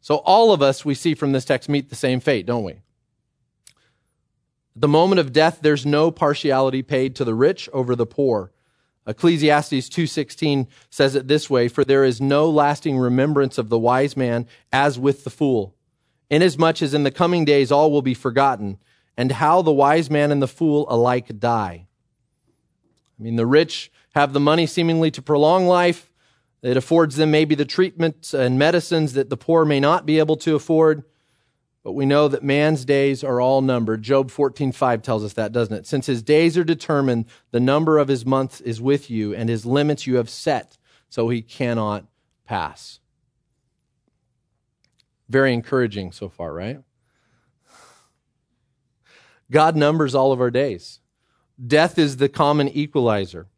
[0.00, 2.72] So all of us we see from this text meet the same fate, don't we?
[2.72, 8.51] At the moment of death there's no partiality paid to the rich over the poor
[9.06, 14.16] Ecclesiastes 2:16 says it this way, for there is no lasting remembrance of the wise
[14.16, 15.74] man as with the fool.
[16.30, 18.78] Inasmuch as in the coming days all will be forgotten,
[19.16, 21.86] and how the wise man and the fool alike die.
[23.18, 26.10] I mean, the rich have the money seemingly to prolong life.
[26.62, 30.36] It affords them maybe the treatments and medicines that the poor may not be able
[30.36, 31.02] to afford.
[31.84, 34.02] But we know that man's days are all numbered.
[34.02, 35.86] Job 14:5 tells us that, doesn't it?
[35.86, 39.66] Since his days are determined, the number of his months is with you, and his
[39.66, 42.06] limits you have set, so he cannot
[42.44, 43.00] pass.
[45.28, 46.78] Very encouraging so far, right?
[49.50, 51.00] God numbers all of our days.
[51.64, 53.48] Death is the common equalizer.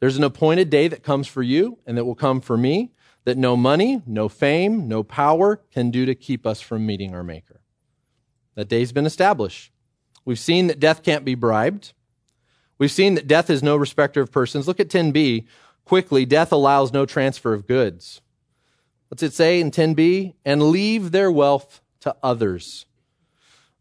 [0.00, 2.92] There's an appointed day that comes for you and that will come for me
[3.24, 7.22] that no money, no fame, no power can do to keep us from meeting our
[7.22, 7.60] Maker.
[8.54, 9.72] That day's been established.
[10.24, 11.92] We've seen that death can't be bribed.
[12.78, 14.66] We've seen that death is no respecter of persons.
[14.66, 15.46] Look at 10b.
[15.84, 18.20] Quickly, death allows no transfer of goods.
[19.08, 20.34] What's it say in 10b?
[20.44, 22.86] And leave their wealth to others.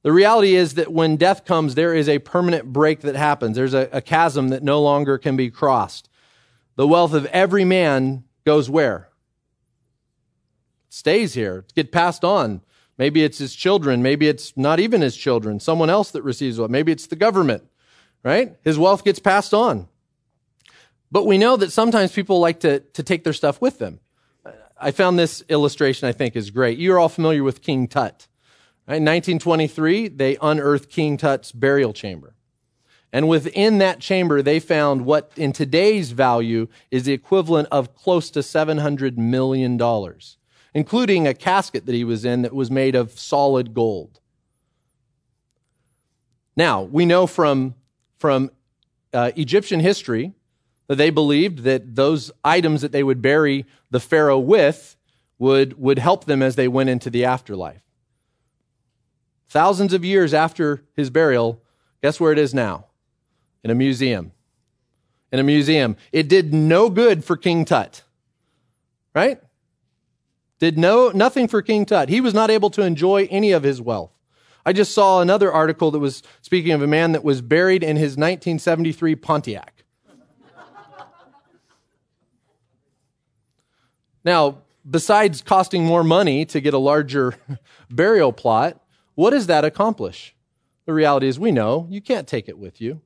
[0.03, 3.57] The reality is that when death comes, there is a permanent break that happens.
[3.57, 6.07] There's a, a chasm that no longer can be crossed.
[6.75, 9.06] The wealth of every man goes where?
[10.97, 11.65] Stays here.
[11.75, 12.61] Get passed on.
[12.97, 14.01] Maybe it's his children.
[14.01, 15.59] Maybe it's not even his children.
[15.59, 16.71] Someone else that receives wealth.
[16.71, 17.63] Maybe it's the government,
[18.23, 18.55] right?
[18.63, 19.87] His wealth gets passed on.
[21.11, 23.99] But we know that sometimes people like to, to take their stuff with them.
[24.79, 26.77] I found this illustration I think is great.
[26.77, 28.27] You're all familiar with King Tut.
[28.87, 28.97] Right?
[28.97, 32.35] In 1923, they unearthed King Tut's burial chamber.
[33.13, 38.29] And within that chamber, they found what in today's value is the equivalent of close
[38.31, 39.77] to $700 million
[40.77, 44.19] including a casket that he was in that was made of solid gold.
[46.55, 47.73] Now, we know from,
[48.19, 48.51] from
[49.11, 50.33] uh, Egyptian history
[50.85, 54.95] that they believed that those items that they would bury the Pharaoh with
[55.39, 57.81] would, would help them as they went into the afterlife.
[59.49, 61.59] Thousands of years after his burial,
[62.03, 62.85] guess where it is now?
[63.63, 64.31] In a museum.
[65.31, 65.97] In a museum.
[66.11, 68.03] It did no good for King Tut,
[69.15, 69.41] right?
[70.59, 72.09] Did no, nothing for King Tut.
[72.09, 74.11] He was not able to enjoy any of his wealth.
[74.65, 77.95] I just saw another article that was speaking of a man that was buried in
[77.95, 79.83] his 1973 Pontiac.
[84.25, 84.57] now,
[84.89, 87.35] besides costing more money to get a larger
[87.89, 88.81] burial plot,
[89.15, 90.35] what does that accomplish?
[90.85, 93.01] The reality is, we know you can't take it with you.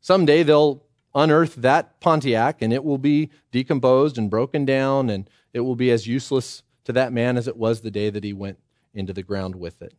[0.00, 0.84] Someday they'll
[1.14, 5.90] unearth that Pontiac and it will be decomposed and broken down and it will be
[5.90, 8.58] as useless to that man as it was the day that he went
[8.94, 9.94] into the ground with it.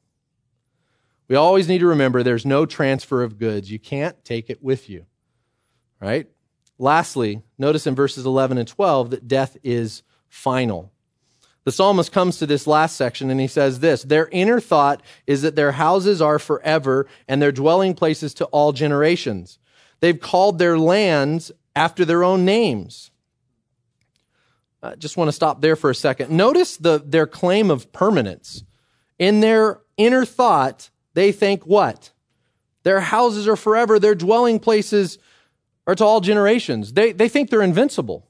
[1.28, 3.72] We always need to remember there's no transfer of goods.
[3.72, 5.06] You can't take it with you.
[6.02, 6.28] Right?
[6.78, 10.92] Lastly, notice in verses 11 and 12 that death is final.
[11.64, 15.44] The psalmist comes to this last section and he says this Their inner thought is
[15.44, 19.60] that their houses are forever and their dwelling places to all generations.
[20.00, 23.11] They've called their lands after their own names.
[24.84, 26.32] I just want to stop there for a second.
[26.32, 28.64] Notice the, their claim of permanence.
[29.20, 32.12] In their inner thought, they think what?
[32.84, 35.20] Their houses are forever, their dwelling places
[35.86, 36.94] are to all generations.
[36.94, 38.28] They, they think they're invincible.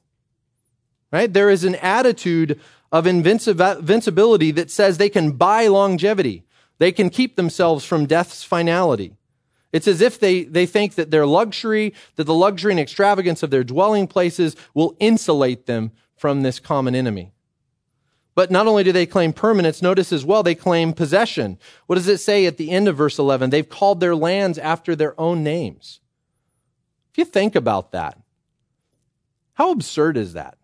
[1.10, 1.32] Right?
[1.32, 2.60] There is an attitude
[2.90, 6.44] of invincibility that says they can buy longevity.
[6.78, 9.14] They can keep themselves from death's finality.
[9.72, 13.50] It's as if they, they think that their luxury, that the luxury and extravagance of
[13.50, 17.32] their dwelling places will insulate them from this common enemy.
[18.36, 21.58] But not only do they claim permanence, notice as well they claim possession.
[21.88, 23.50] What does it say at the end of verse 11?
[23.50, 25.98] They've called their lands after their own names.
[27.10, 28.20] If you think about that,
[29.54, 30.58] how absurd is that?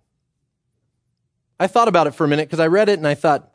[1.59, 3.53] I thought about it for a minute because I read it and I thought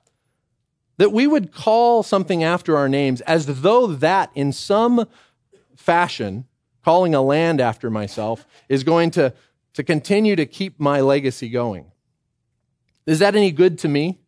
[0.98, 5.08] that we would call something after our names as though that in some
[5.78, 6.48] fashion,
[6.84, 9.34] calling a land after myself, is going to,
[9.76, 11.93] to continue to keep my legacy going.
[13.06, 14.20] Is that any good to me?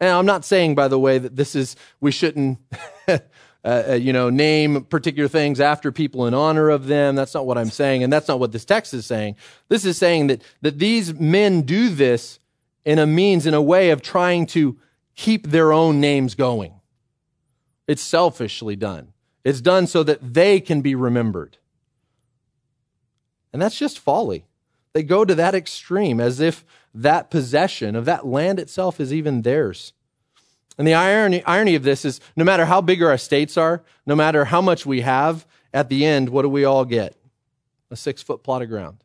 [0.00, 2.58] And I'm not saying, by the way, that this is, we shouldn't,
[3.08, 3.18] uh,
[3.64, 7.14] uh, you know, name particular things after people in honor of them.
[7.14, 8.02] That's not what I'm saying.
[8.02, 9.36] And that's not what this text is saying.
[9.68, 12.38] This is saying that, that these men do this
[12.84, 14.76] in a means, in a way of trying to
[15.14, 16.74] keep their own names going.
[17.86, 19.12] It's selfishly done.
[19.44, 21.58] It's done so that they can be remembered.
[23.52, 24.44] And that's just folly.
[24.94, 29.42] They go to that extreme as if that possession of that land itself is even
[29.42, 29.92] theirs.
[30.78, 34.14] And the irony, irony of this is no matter how big our estates are, no
[34.14, 37.16] matter how much we have, at the end, what do we all get?
[37.90, 38.98] A six foot plot of ground.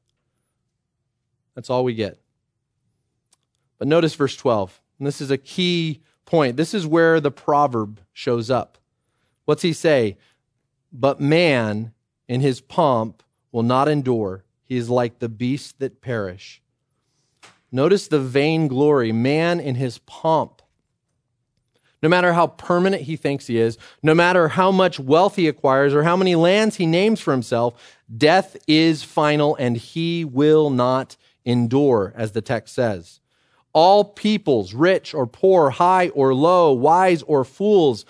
[1.56, 2.19] That's all we get.
[3.80, 4.80] But notice verse 12.
[4.99, 6.58] And this is a key point.
[6.58, 8.78] This is where the proverb shows up.
[9.45, 10.17] What's he say?
[10.91, 11.93] But man
[12.28, 14.43] in his pomp will not endure.
[14.69, 16.62] He is like the beasts that perish.
[17.71, 19.12] Notice the vainglory.
[19.12, 20.62] Man in his pomp.
[22.01, 25.93] No matter how permanent he thinks he is, no matter how much wealth he acquires
[25.93, 31.17] or how many lands he names for himself, death is final and he will not
[31.43, 33.19] endure, as the text says.
[33.73, 38.05] All peoples, rich or poor, high or low, wise or fools,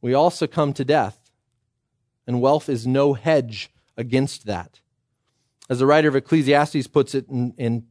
[0.00, 1.18] we all succumb to death
[2.26, 4.81] and wealth is no hedge against that.
[5.70, 7.86] As the writer of Ecclesiastes puts it in, in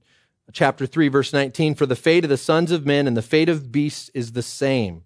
[0.51, 3.49] chapter 3, verse 19, for the fate of the sons of men and the fate
[3.49, 5.03] of beasts is the same.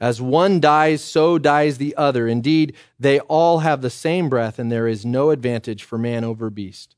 [0.00, 2.26] As one dies, so dies the other.
[2.26, 6.50] Indeed, they all have the same breath, and there is no advantage for man over
[6.50, 6.96] beast.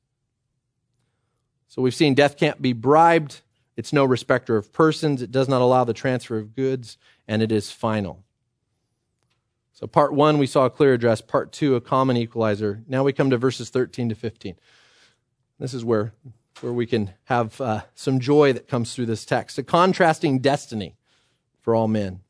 [1.69, 3.43] So we've seen death can't be bribed.
[3.77, 5.21] It's no respecter of persons.
[5.21, 6.97] It does not allow the transfer of goods,
[7.29, 8.25] and it is final.
[9.73, 11.21] So, part one, we saw a clear address.
[11.21, 12.85] Part two, a common equalizer.
[12.87, 14.55] Now we come to verses 13 to 15.
[15.59, 16.13] This is where,
[16.61, 19.59] where we can have uh, some joy that comes through this text.
[19.59, 20.97] A contrasting destiny
[21.61, 22.21] for all men.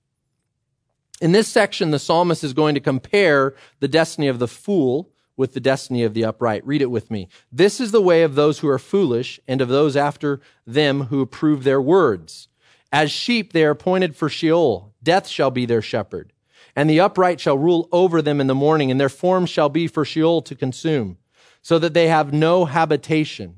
[1.20, 5.54] In this section, the psalmist is going to compare the destiny of the fool with
[5.54, 6.66] the destiny of the upright.
[6.66, 7.28] Read it with me.
[7.50, 11.20] This is the way of those who are foolish and of those after them who
[11.20, 12.48] approve their words.
[12.92, 14.92] As sheep, they are appointed for Sheol.
[15.02, 16.32] Death shall be their shepherd
[16.76, 19.87] and the upright shall rule over them in the morning, and their form shall be
[19.87, 21.18] for Sheol to consume,
[21.64, 23.57] so that they have no habitation.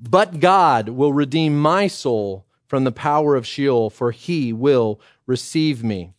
[0.00, 5.84] But God will redeem my soul from the power of Sheol, for he will receive
[5.84, 6.12] me.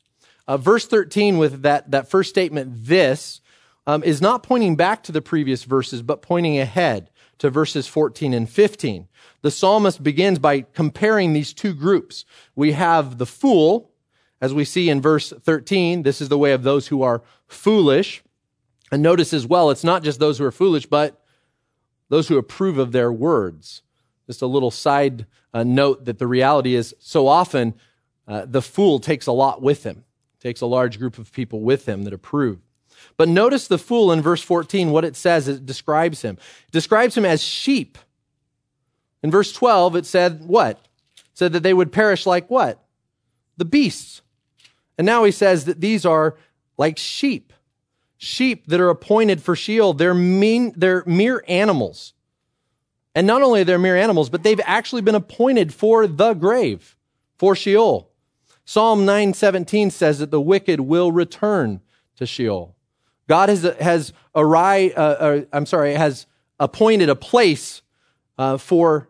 [0.48, 3.42] Uh, verse 13, with that, that first statement, this,
[3.86, 8.34] um, is not pointing back to the previous verses, but pointing ahead to verses 14
[8.34, 9.10] and 15.
[9.42, 12.24] The psalmist begins by comparing these two groups.
[12.56, 13.92] We have the fool,
[14.40, 18.24] as we see in verse 13, this is the way of those who are foolish.
[18.92, 21.19] And notice as well, it's not just those who are foolish, but
[22.10, 23.82] those who approve of their words.
[24.28, 27.74] Just a little side uh, note that the reality is so often
[28.28, 30.04] uh, the fool takes a lot with him,
[30.40, 32.60] takes a large group of people with him that approve.
[33.18, 36.38] But notice the fool in verse 14, what it says, it describes him.
[36.68, 37.98] It describes him as sheep.
[39.24, 40.78] In verse 12, it said what?
[41.18, 42.84] It said that they would perish like what?
[43.58, 44.22] The beasts.
[44.98, 46.38] And now he says that these are
[46.78, 47.54] like sheep.
[48.22, 49.94] Sheep that are appointed for Sheol.
[49.94, 52.14] They're mean, they're mere animals.
[53.16, 56.96] And not only are they mere animals, but they've actually been appointed for the grave,
[57.38, 58.12] for Sheol.
[58.66, 61.82] Psalm 9:17 says that the wicked will return
[62.18, 62.76] to Sheol.
[63.28, 66.28] God has has arri- uh, uh, I'm sorry, has
[66.60, 67.82] appointed a place
[68.38, 69.10] uh, for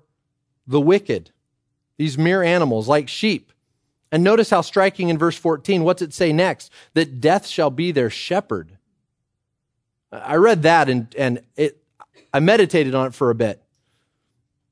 [0.68, 1.32] the wicked,
[1.98, 3.52] these mere animals like sheep.
[4.12, 5.84] And notice how striking in verse 14.
[5.84, 6.72] What's it say next?
[6.94, 8.79] That death shall be their shepherd.
[10.12, 11.84] I read that and, and it,
[12.34, 13.62] I meditated on it for a bit.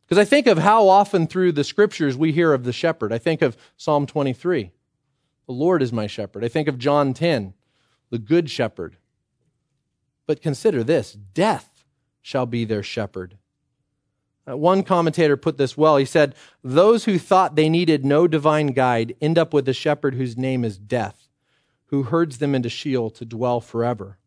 [0.05, 3.11] Because I think of how often through the scriptures we hear of the shepherd.
[3.11, 4.71] I think of Psalm 23.
[5.47, 6.45] The Lord is my shepherd.
[6.45, 7.53] I think of John 10,
[8.09, 8.97] the good shepherd.
[10.25, 11.85] But consider this death
[12.21, 13.37] shall be their shepherd.
[14.49, 15.97] Uh, one commentator put this well.
[15.97, 20.15] He said, Those who thought they needed no divine guide end up with a shepherd
[20.15, 21.27] whose name is death,
[21.87, 24.17] who herds them into Sheol to dwell forever.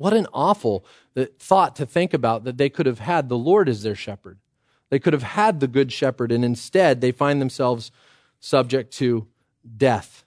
[0.00, 0.86] What an awful
[1.38, 4.38] thought to think about that they could have had the Lord as their shepherd.
[4.88, 7.92] They could have had the good shepherd, and instead they find themselves
[8.38, 9.26] subject to
[9.76, 10.24] death.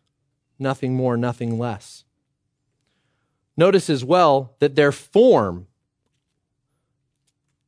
[0.60, 2.04] Nothing more, nothing less.
[3.58, 5.66] Notice as well that their form,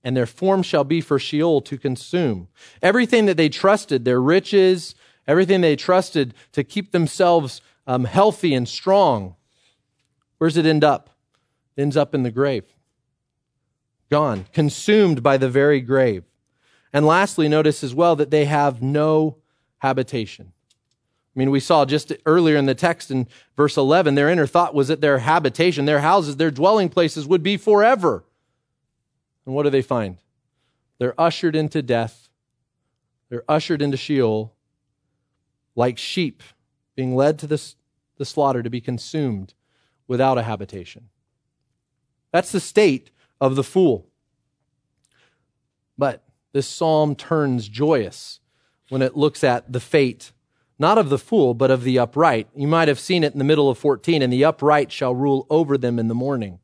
[0.03, 2.49] and their form shall be for Sheol to consume.
[2.83, 4.93] Everything that they trusted, their riches,
[5.27, 9.35] everything they trusted to keep themselves um, healthy and strong,
[10.37, 11.09] where does it end up?
[11.77, 12.63] Ends up in the grave.
[14.09, 16.23] Gone, consumed by the very grave.
[16.93, 19.37] And lastly, notice as well that they have no
[19.79, 20.53] habitation.
[21.35, 24.73] I mean, we saw just earlier in the text in verse 11, their inner thought
[24.73, 28.23] was that their habitation, their houses, their dwelling places would be forever.
[29.45, 30.17] And what do they find?
[30.97, 32.29] They're ushered into death.
[33.29, 34.53] They're ushered into Sheol
[35.75, 36.41] like sheep
[36.95, 37.61] being led to the,
[38.17, 39.53] the slaughter to be consumed
[40.07, 41.09] without a habitation.
[42.35, 44.07] That's the state of the fool.
[45.97, 46.21] But
[46.51, 48.41] this psalm turns joyous
[48.89, 50.33] when it looks at the fate
[50.77, 52.49] not of the fool, but of the upright.
[52.53, 55.47] You might have seen it in the middle of 14, and the upright shall rule
[55.49, 56.59] over them in the morning.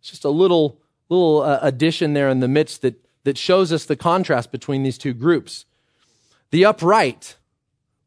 [0.00, 3.84] It's just a little, little uh, addition there in the midst that, that shows us
[3.84, 5.64] the contrast between these two groups.
[6.50, 7.36] The upright,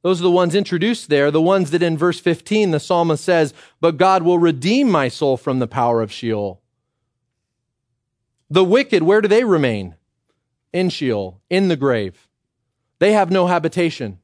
[0.02, 3.54] those are the ones introduced there, the ones that in verse 15 the psalmist says,
[3.80, 6.62] But God will redeem my soul from the power of Sheol.
[8.50, 9.96] The wicked, where do they remain?
[10.72, 12.28] In Sheol, in the grave.
[13.00, 14.20] They have no habitation.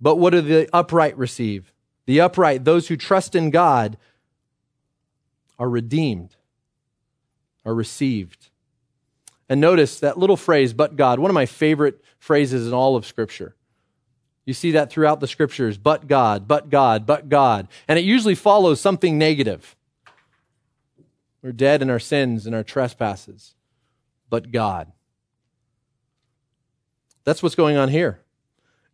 [0.00, 1.72] But what do the upright receive?
[2.06, 3.98] The upright, those who trust in God,
[5.58, 6.36] are redeemed,
[7.64, 8.48] are received.
[9.48, 13.04] And notice that little phrase, but God, one of my favorite phrases in all of
[13.06, 13.54] Scripture.
[14.44, 17.68] You see that throughout the Scriptures, but God, but God, but God.
[17.86, 19.76] And it usually follows something negative.
[21.42, 23.54] We're dead in our sins and our trespasses,
[24.28, 24.92] but God.
[27.24, 28.20] That's what's going on here.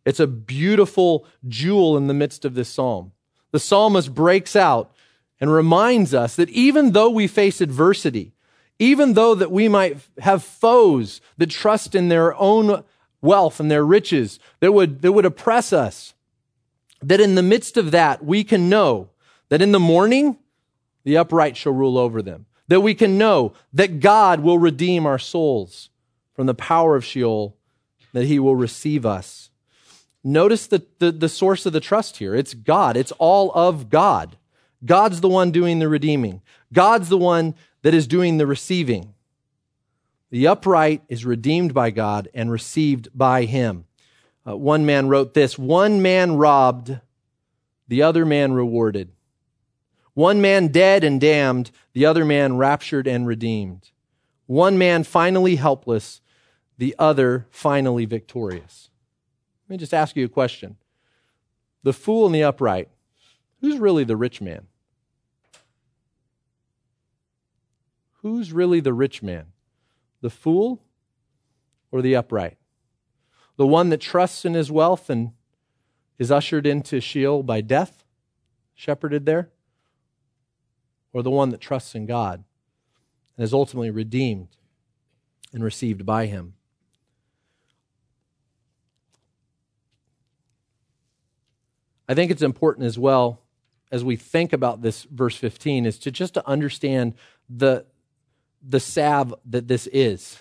[0.05, 3.11] It's a beautiful jewel in the midst of this psalm.
[3.51, 4.93] The psalmist breaks out
[5.39, 8.33] and reminds us that even though we face adversity,
[8.77, 12.83] even though that we might have foes that trust in their own
[13.21, 16.13] wealth and their riches that would, that would oppress us,
[17.01, 19.09] that in the midst of that, we can know
[19.49, 20.37] that in the morning,
[21.05, 22.45] the upright shall rule over them.
[22.67, 25.89] That we can know that God will redeem our souls
[26.33, 27.55] from the power of Sheol,
[28.11, 29.49] that he will receive us
[30.27, 32.33] Notice the, the, the source of the trust here.
[32.33, 32.97] It's God.
[32.97, 34.37] It's all of God.
[34.83, 36.41] God's the one doing the redeeming.
[36.73, 37.53] God's the one
[37.83, 39.13] that is doing the receiving.
[40.31, 43.85] The upright is redeemed by God and received by him.
[44.47, 46.99] Uh, one man wrote this One man robbed,
[47.87, 49.11] the other man rewarded.
[50.15, 53.91] One man dead and damned, the other man raptured and redeemed.
[54.47, 56.21] One man finally helpless,
[56.77, 58.89] the other finally victorious.
[59.67, 60.77] Let me just ask you a question.
[61.83, 62.89] The fool and the upright,
[63.59, 64.67] who's really the rich man?
[68.21, 69.47] Who's really the rich man?
[70.21, 70.81] The fool
[71.91, 72.57] or the upright?
[73.57, 75.31] The one that trusts in his wealth and
[76.17, 78.05] is ushered into Sheol by death,
[78.73, 79.49] shepherded there?
[81.15, 82.43] Or the one that trusts in God
[83.37, 84.49] and is ultimately redeemed
[85.53, 86.55] and received by him?
[92.09, 93.39] I think it's important as well
[93.93, 97.13] as we think about this verse 15 is to just to understand
[97.49, 97.85] the
[98.61, 100.39] the salve that this is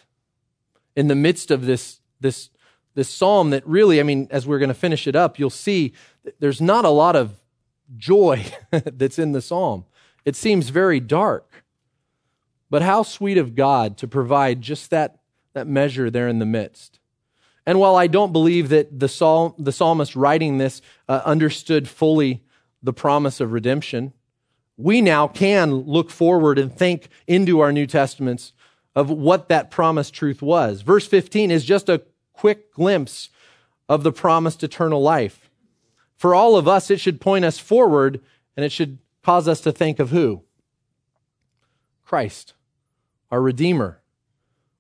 [0.97, 2.51] in the midst of this this
[2.95, 5.93] this psalm that really i mean as we're going to finish it up you'll see
[6.41, 7.39] there's not a lot of
[7.97, 9.85] joy that's in the psalm
[10.25, 11.65] It seems very dark.
[12.71, 15.19] But how sweet of God to provide just that,
[15.53, 16.99] that measure there in the midst.
[17.67, 22.43] And while I don't believe that the, psalm, the psalmist writing this uh, understood fully
[22.83, 24.13] the promise of redemption,
[24.77, 28.53] we now can look forward and think into our New Testaments
[28.95, 30.83] of what that promised truth was.
[30.83, 32.03] Verse 15 is just a
[32.33, 33.31] quick glimpse
[33.89, 35.51] of the promised eternal life.
[36.17, 38.21] For all of us, it should point us forward
[38.57, 40.43] and it should cause us to think of who?
[42.05, 42.55] Christ,
[43.31, 44.01] our Redeemer.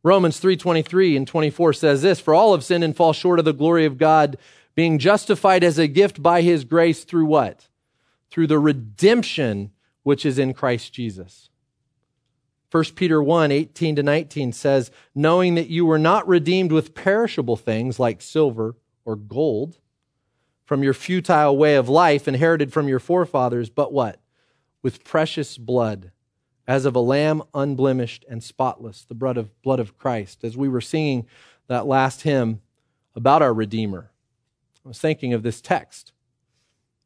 [0.03, 3.53] Romans 3:23 and 24 says this, for all have sinned and fall short of the
[3.55, 4.36] glory of God,
[4.74, 7.68] being justified as a gift by his grace through what?
[8.30, 9.70] Through the redemption
[10.03, 11.49] which is in Christ Jesus.
[12.70, 17.57] 1 Peter 1 18 to 19 says, Knowing that you were not redeemed with perishable
[17.57, 19.78] things like silver or gold
[20.64, 24.18] from your futile way of life inherited from your forefathers, but what?
[24.85, 26.12] With precious blood,
[26.66, 30.45] as of a lamb unblemished and spotless, the blood of, blood of Christ.
[30.45, 31.26] As we were singing
[31.68, 32.61] that last hymn
[33.16, 34.11] about our Redeemer,
[34.85, 36.12] I was thinking of this text.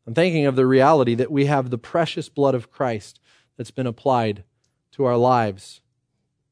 [0.09, 3.21] I'm thinking of the reality that we have the precious blood of Christ
[3.57, 4.43] that's been applied
[4.93, 5.81] to our lives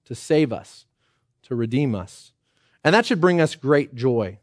[0.04, 0.86] to save us,
[1.42, 2.30] to redeem us.
[2.84, 4.38] And that should bring us great joy.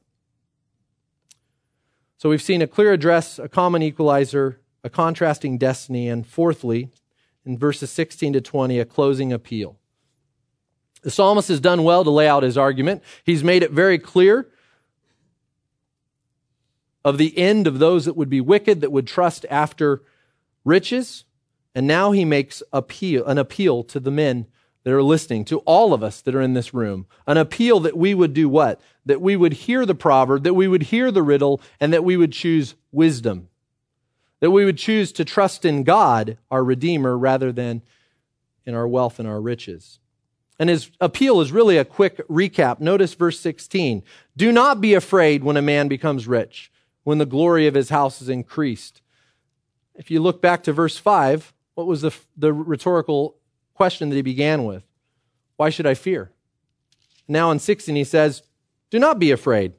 [2.17, 6.89] So we've seen a clear address, a common equalizer, a contrasting destiny, and fourthly,
[7.45, 9.77] in verses 16 to 20, a closing appeal.
[11.03, 13.03] The psalmist has done well to lay out his argument.
[13.23, 14.49] He's made it very clear
[17.03, 20.01] of the end of those that would be wicked, that would trust after
[20.63, 21.25] riches.
[21.75, 24.47] And now he makes appeal, an appeal to the men
[24.83, 27.05] that are listening, to all of us that are in this room.
[27.27, 28.79] An appeal that we would do what?
[29.05, 32.15] That we would hear the proverb, that we would hear the riddle, and that we
[32.15, 33.49] would choose wisdom.
[34.43, 37.81] That we would choose to trust in God, our Redeemer, rather than
[38.65, 39.99] in our wealth and our riches.
[40.59, 42.81] And his appeal is really a quick recap.
[42.81, 44.03] Notice verse 16.
[44.35, 46.73] Do not be afraid when a man becomes rich
[47.05, 49.01] when the glory of his house is increased.
[49.95, 53.37] If you look back to verse 5, what was the, the rhetorical
[53.73, 54.83] question that he began with?
[55.55, 56.31] Why should I fear?
[57.29, 58.43] Now in 16, he says,
[58.89, 59.71] Do not be afraid.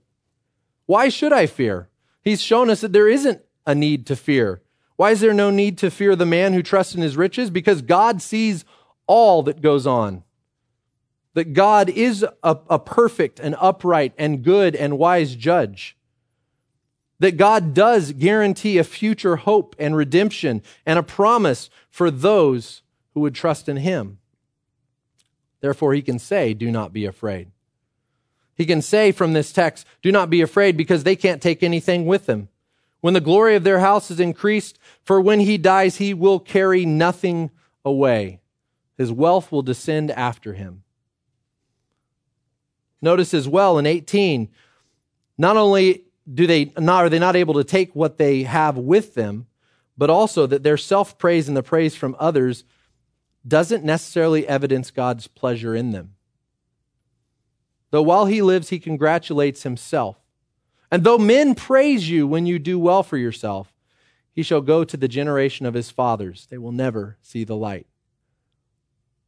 [0.87, 1.91] Why should I fear?
[2.23, 4.62] He's shown us that there isn't a need to fear.
[4.97, 7.51] Why is there no need to fear the man who trusts in his riches?
[7.51, 8.65] Because God sees
[9.07, 10.23] all that goes on.
[11.35, 15.97] That God is a, a perfect and upright and good and wise judge
[17.25, 22.83] that God does guarantee a future hope and redemption and a promise for those
[23.15, 24.19] who would trust in Him.
[25.61, 27.51] Therefore, He can say, Do not be afraid.
[28.57, 32.05] He can say from this text, Do not be afraid because they can't take anything
[32.07, 32.49] with them.
[33.05, 36.87] When the glory of their house is increased, for when He dies, He will carry
[36.87, 37.51] nothing
[37.85, 38.41] away.
[38.97, 40.85] His wealth will descend after Him.
[43.03, 44.49] Notice as well in 18,
[45.37, 49.13] not only do they not are they not able to take what they have with
[49.13, 49.49] them,
[49.99, 52.65] but also that their self-praise and the praise from others
[53.47, 56.15] doesn't necessarily evidence God's pleasure in them.
[57.91, 60.17] Though while he lives, he congratulates himself.
[60.95, 63.74] And though men praise you when you do well for yourself,
[64.30, 66.47] he shall go to the generation of his fathers.
[66.49, 67.88] They will never see the light.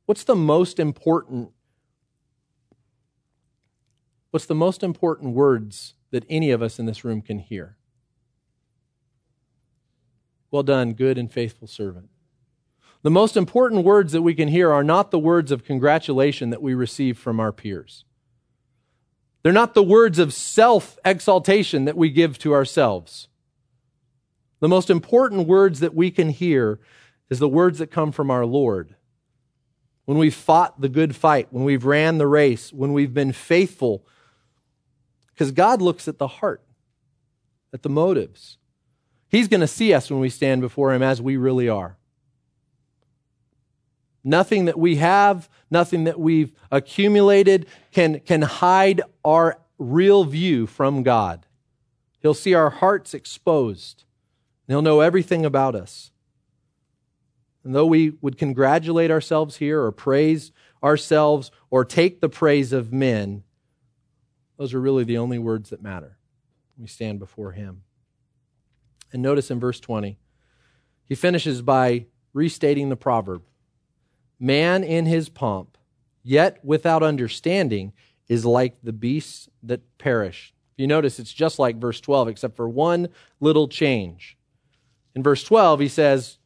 [0.05, 1.51] What's the most important?
[4.31, 7.77] What's the most important words that any of us in this room can hear.
[10.53, 12.11] Well done, good and faithful servant.
[13.03, 16.63] The most important words that we can hear are not the words of congratulation that
[16.63, 18.06] we receive from our peers.
[19.47, 23.29] They're not the words of self exaltation that we give to ourselves.
[24.59, 26.81] The most important words that we can hear
[27.31, 28.97] is the words that come from our Lord.
[30.05, 34.05] When we've fought the good fight, when we've ran the race, when we've been faithful
[35.29, 36.65] because God looks at the heart,
[37.73, 38.59] at the motives.
[39.29, 41.96] He's going to see us when we stand before Him as we really are.
[44.27, 51.05] Nothing that we have, nothing that we've accumulated can, can hide our real view from
[51.05, 51.47] God.
[52.19, 54.03] He'll see our hearts exposed,
[54.67, 56.11] and He'll know everything about us.
[57.63, 60.51] And though we would congratulate ourselves here or praise
[60.83, 63.45] ourselves or take the praise of men,
[64.59, 66.19] those are really the only words that matter.
[66.77, 67.83] We stand before Him.
[69.13, 70.19] And notice in verse 20,
[71.05, 73.45] he finishes by restating the proverb
[74.39, 75.79] Man in his pomp,
[76.23, 77.93] yet without understanding,
[78.29, 80.53] is like the beasts that perish.
[80.77, 83.09] You notice it's just like verse 12, except for one
[83.41, 84.37] little change.
[85.15, 86.39] In verse 12, he says,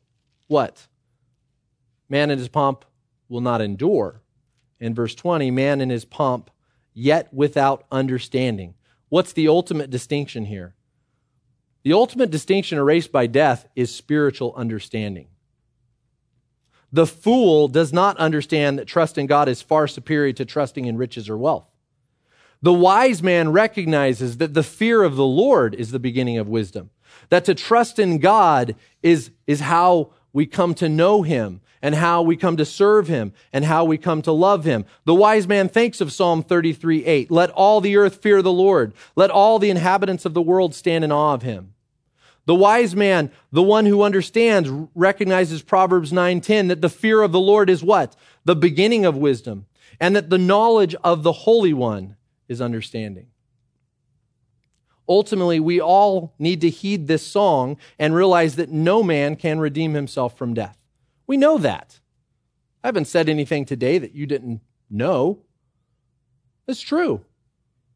[0.46, 0.86] What?
[2.08, 2.84] Man in his pomp
[3.28, 4.20] will not endure.
[4.78, 6.50] In verse 20, man in his pomp,
[6.94, 8.74] yet without understanding.
[9.08, 10.74] What's the ultimate distinction here?
[11.82, 15.28] The ultimate distinction erased by death is spiritual understanding.
[16.92, 20.96] The fool does not understand that trust in God is far superior to trusting in
[20.96, 21.66] riches or wealth.
[22.62, 26.90] The wise man recognizes that the fear of the Lord is the beginning of wisdom,
[27.30, 32.22] that to trust in God is, is how we come to know him and how
[32.22, 34.84] we come to serve him and how we come to love him.
[35.04, 37.30] The wise man thinks of Psalm 33 8.
[37.30, 38.92] Let all the earth fear the Lord.
[39.16, 41.74] Let all the inhabitants of the world stand in awe of him.
[42.50, 47.38] The wise man, the one who understands, recognizes Proverbs 9:10 that the fear of the
[47.38, 48.16] Lord is what?
[48.44, 49.66] The beginning of wisdom,
[50.00, 52.16] and that the knowledge of the Holy One
[52.48, 53.28] is understanding.
[55.08, 59.94] Ultimately, we all need to heed this song and realize that no man can redeem
[59.94, 60.76] himself from death.
[61.28, 62.00] We know that.
[62.82, 65.44] I haven't said anything today that you didn't know.
[66.66, 67.24] It's true.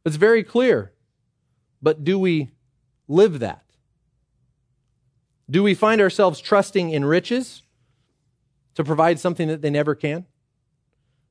[0.04, 0.92] It's very clear.
[1.82, 2.52] But do we
[3.08, 3.63] live that?
[5.50, 7.62] Do we find ourselves trusting in riches
[8.74, 10.26] to provide something that they never can,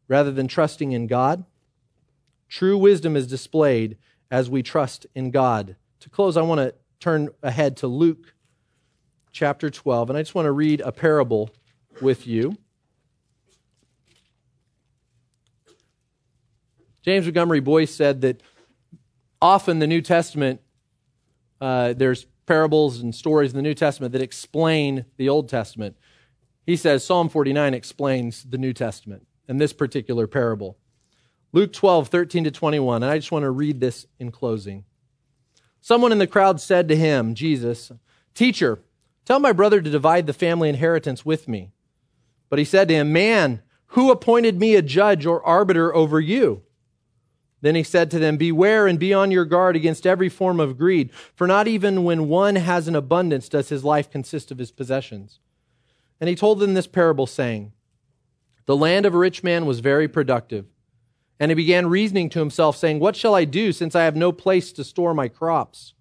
[0.07, 1.45] rather than trusting in God?
[2.47, 3.97] True wisdom is displayed
[4.29, 5.75] as we trust in God.
[6.01, 8.33] To close, I want to turn ahead to Luke
[9.31, 11.49] chapter 12, and I just want to read a parable
[12.01, 12.55] with you.
[17.01, 18.41] James Montgomery Boice said that
[19.41, 20.61] often the New Testament,
[21.59, 25.95] uh, there's parables and stories in the New Testament that explain the Old Testament.
[26.65, 30.77] He says Psalm 49 explains the New Testament and this particular parable.
[31.51, 34.85] Luke 12, 13 to 21, and I just want to read this in closing.
[35.81, 37.91] Someone in the crowd said to him, Jesus,
[38.33, 38.79] Teacher,
[39.25, 41.71] tell my brother to divide the family inheritance with me.
[42.49, 46.63] But he said to him, Man, who appointed me a judge or arbiter over you?
[47.63, 50.77] Then he said to them, Beware and be on your guard against every form of
[50.77, 54.69] greed, for not even when one has an abundance does his life consist of his
[54.69, 55.39] possessions.
[56.19, 57.71] And he told them this parable, saying,
[58.65, 60.65] The land of a rich man was very productive.
[61.39, 64.33] And he began reasoning to himself, saying, What shall I do, since I have no
[64.33, 65.93] place to store my crops?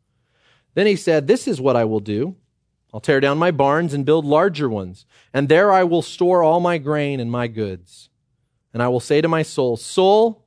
[0.74, 2.34] Then he said, This is what I will do.
[2.92, 6.58] I'll tear down my barns and build larger ones, and there I will store all
[6.58, 8.08] my grain and my goods.
[8.74, 10.41] And I will say to my soul, Soul,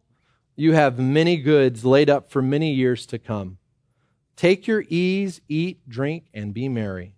[0.56, 3.58] you have many goods laid up for many years to come.
[4.36, 7.16] Take your ease, eat, drink, and be merry.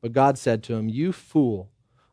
[0.00, 1.70] But God said to him, You fool,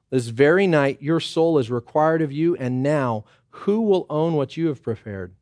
[0.10, 4.58] this very night your soul is required of you, and now who will own what
[4.58, 5.36] you have prepared?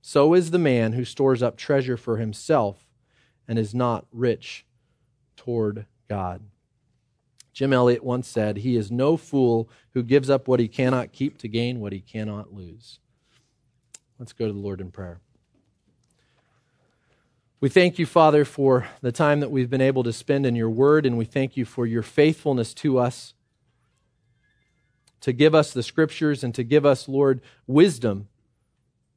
[0.00, 2.86] So is the man who stores up treasure for himself
[3.46, 4.66] and is not rich
[5.36, 6.42] toward God.
[7.52, 11.38] Jim Elliot once said, He is no fool who gives up what he cannot keep
[11.38, 12.98] to gain what he cannot lose.
[14.22, 15.18] Let's go to the Lord in prayer.
[17.58, 20.70] We thank you, Father, for the time that we've been able to spend in your
[20.70, 23.34] word, and we thank you for your faithfulness to us,
[25.22, 28.28] to give us the scriptures and to give us, Lord, wisdom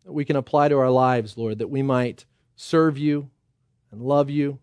[0.06, 2.26] that we can apply to our lives, Lord, that we might
[2.56, 3.30] serve you
[3.92, 4.58] and love you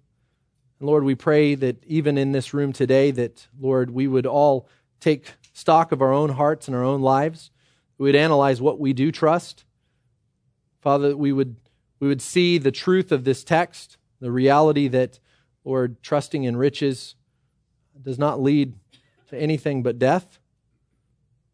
[0.83, 4.67] And Lord, we pray that even in this room today, that, Lord, we would all
[4.99, 7.53] take stock of our own hearts and our own lives.
[7.99, 9.65] We would analyze what we do trust.
[10.83, 11.57] Father, we would,
[12.01, 15.21] we would see the truth of this text, the reality that,
[15.65, 17.15] Lord, trusting in riches
[18.01, 18.75] does not lead
[19.29, 20.41] to anything but death,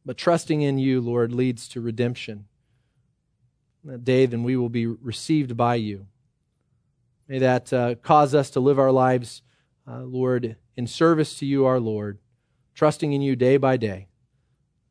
[0.04, 2.46] but trusting in you, Lord, leads to redemption.
[3.84, 6.06] That day, then we will be received by you.
[7.28, 9.42] May that uh, cause us to live our lives,
[9.86, 12.18] uh, Lord, in service to you, our Lord,
[12.74, 14.08] trusting in you day by day.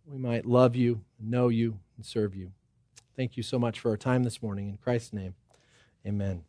[0.06, 2.52] We might love you, know you, and serve you.
[3.18, 4.70] Thank you so much for our time this morning.
[4.70, 5.34] In Christ's name,
[6.06, 6.47] amen.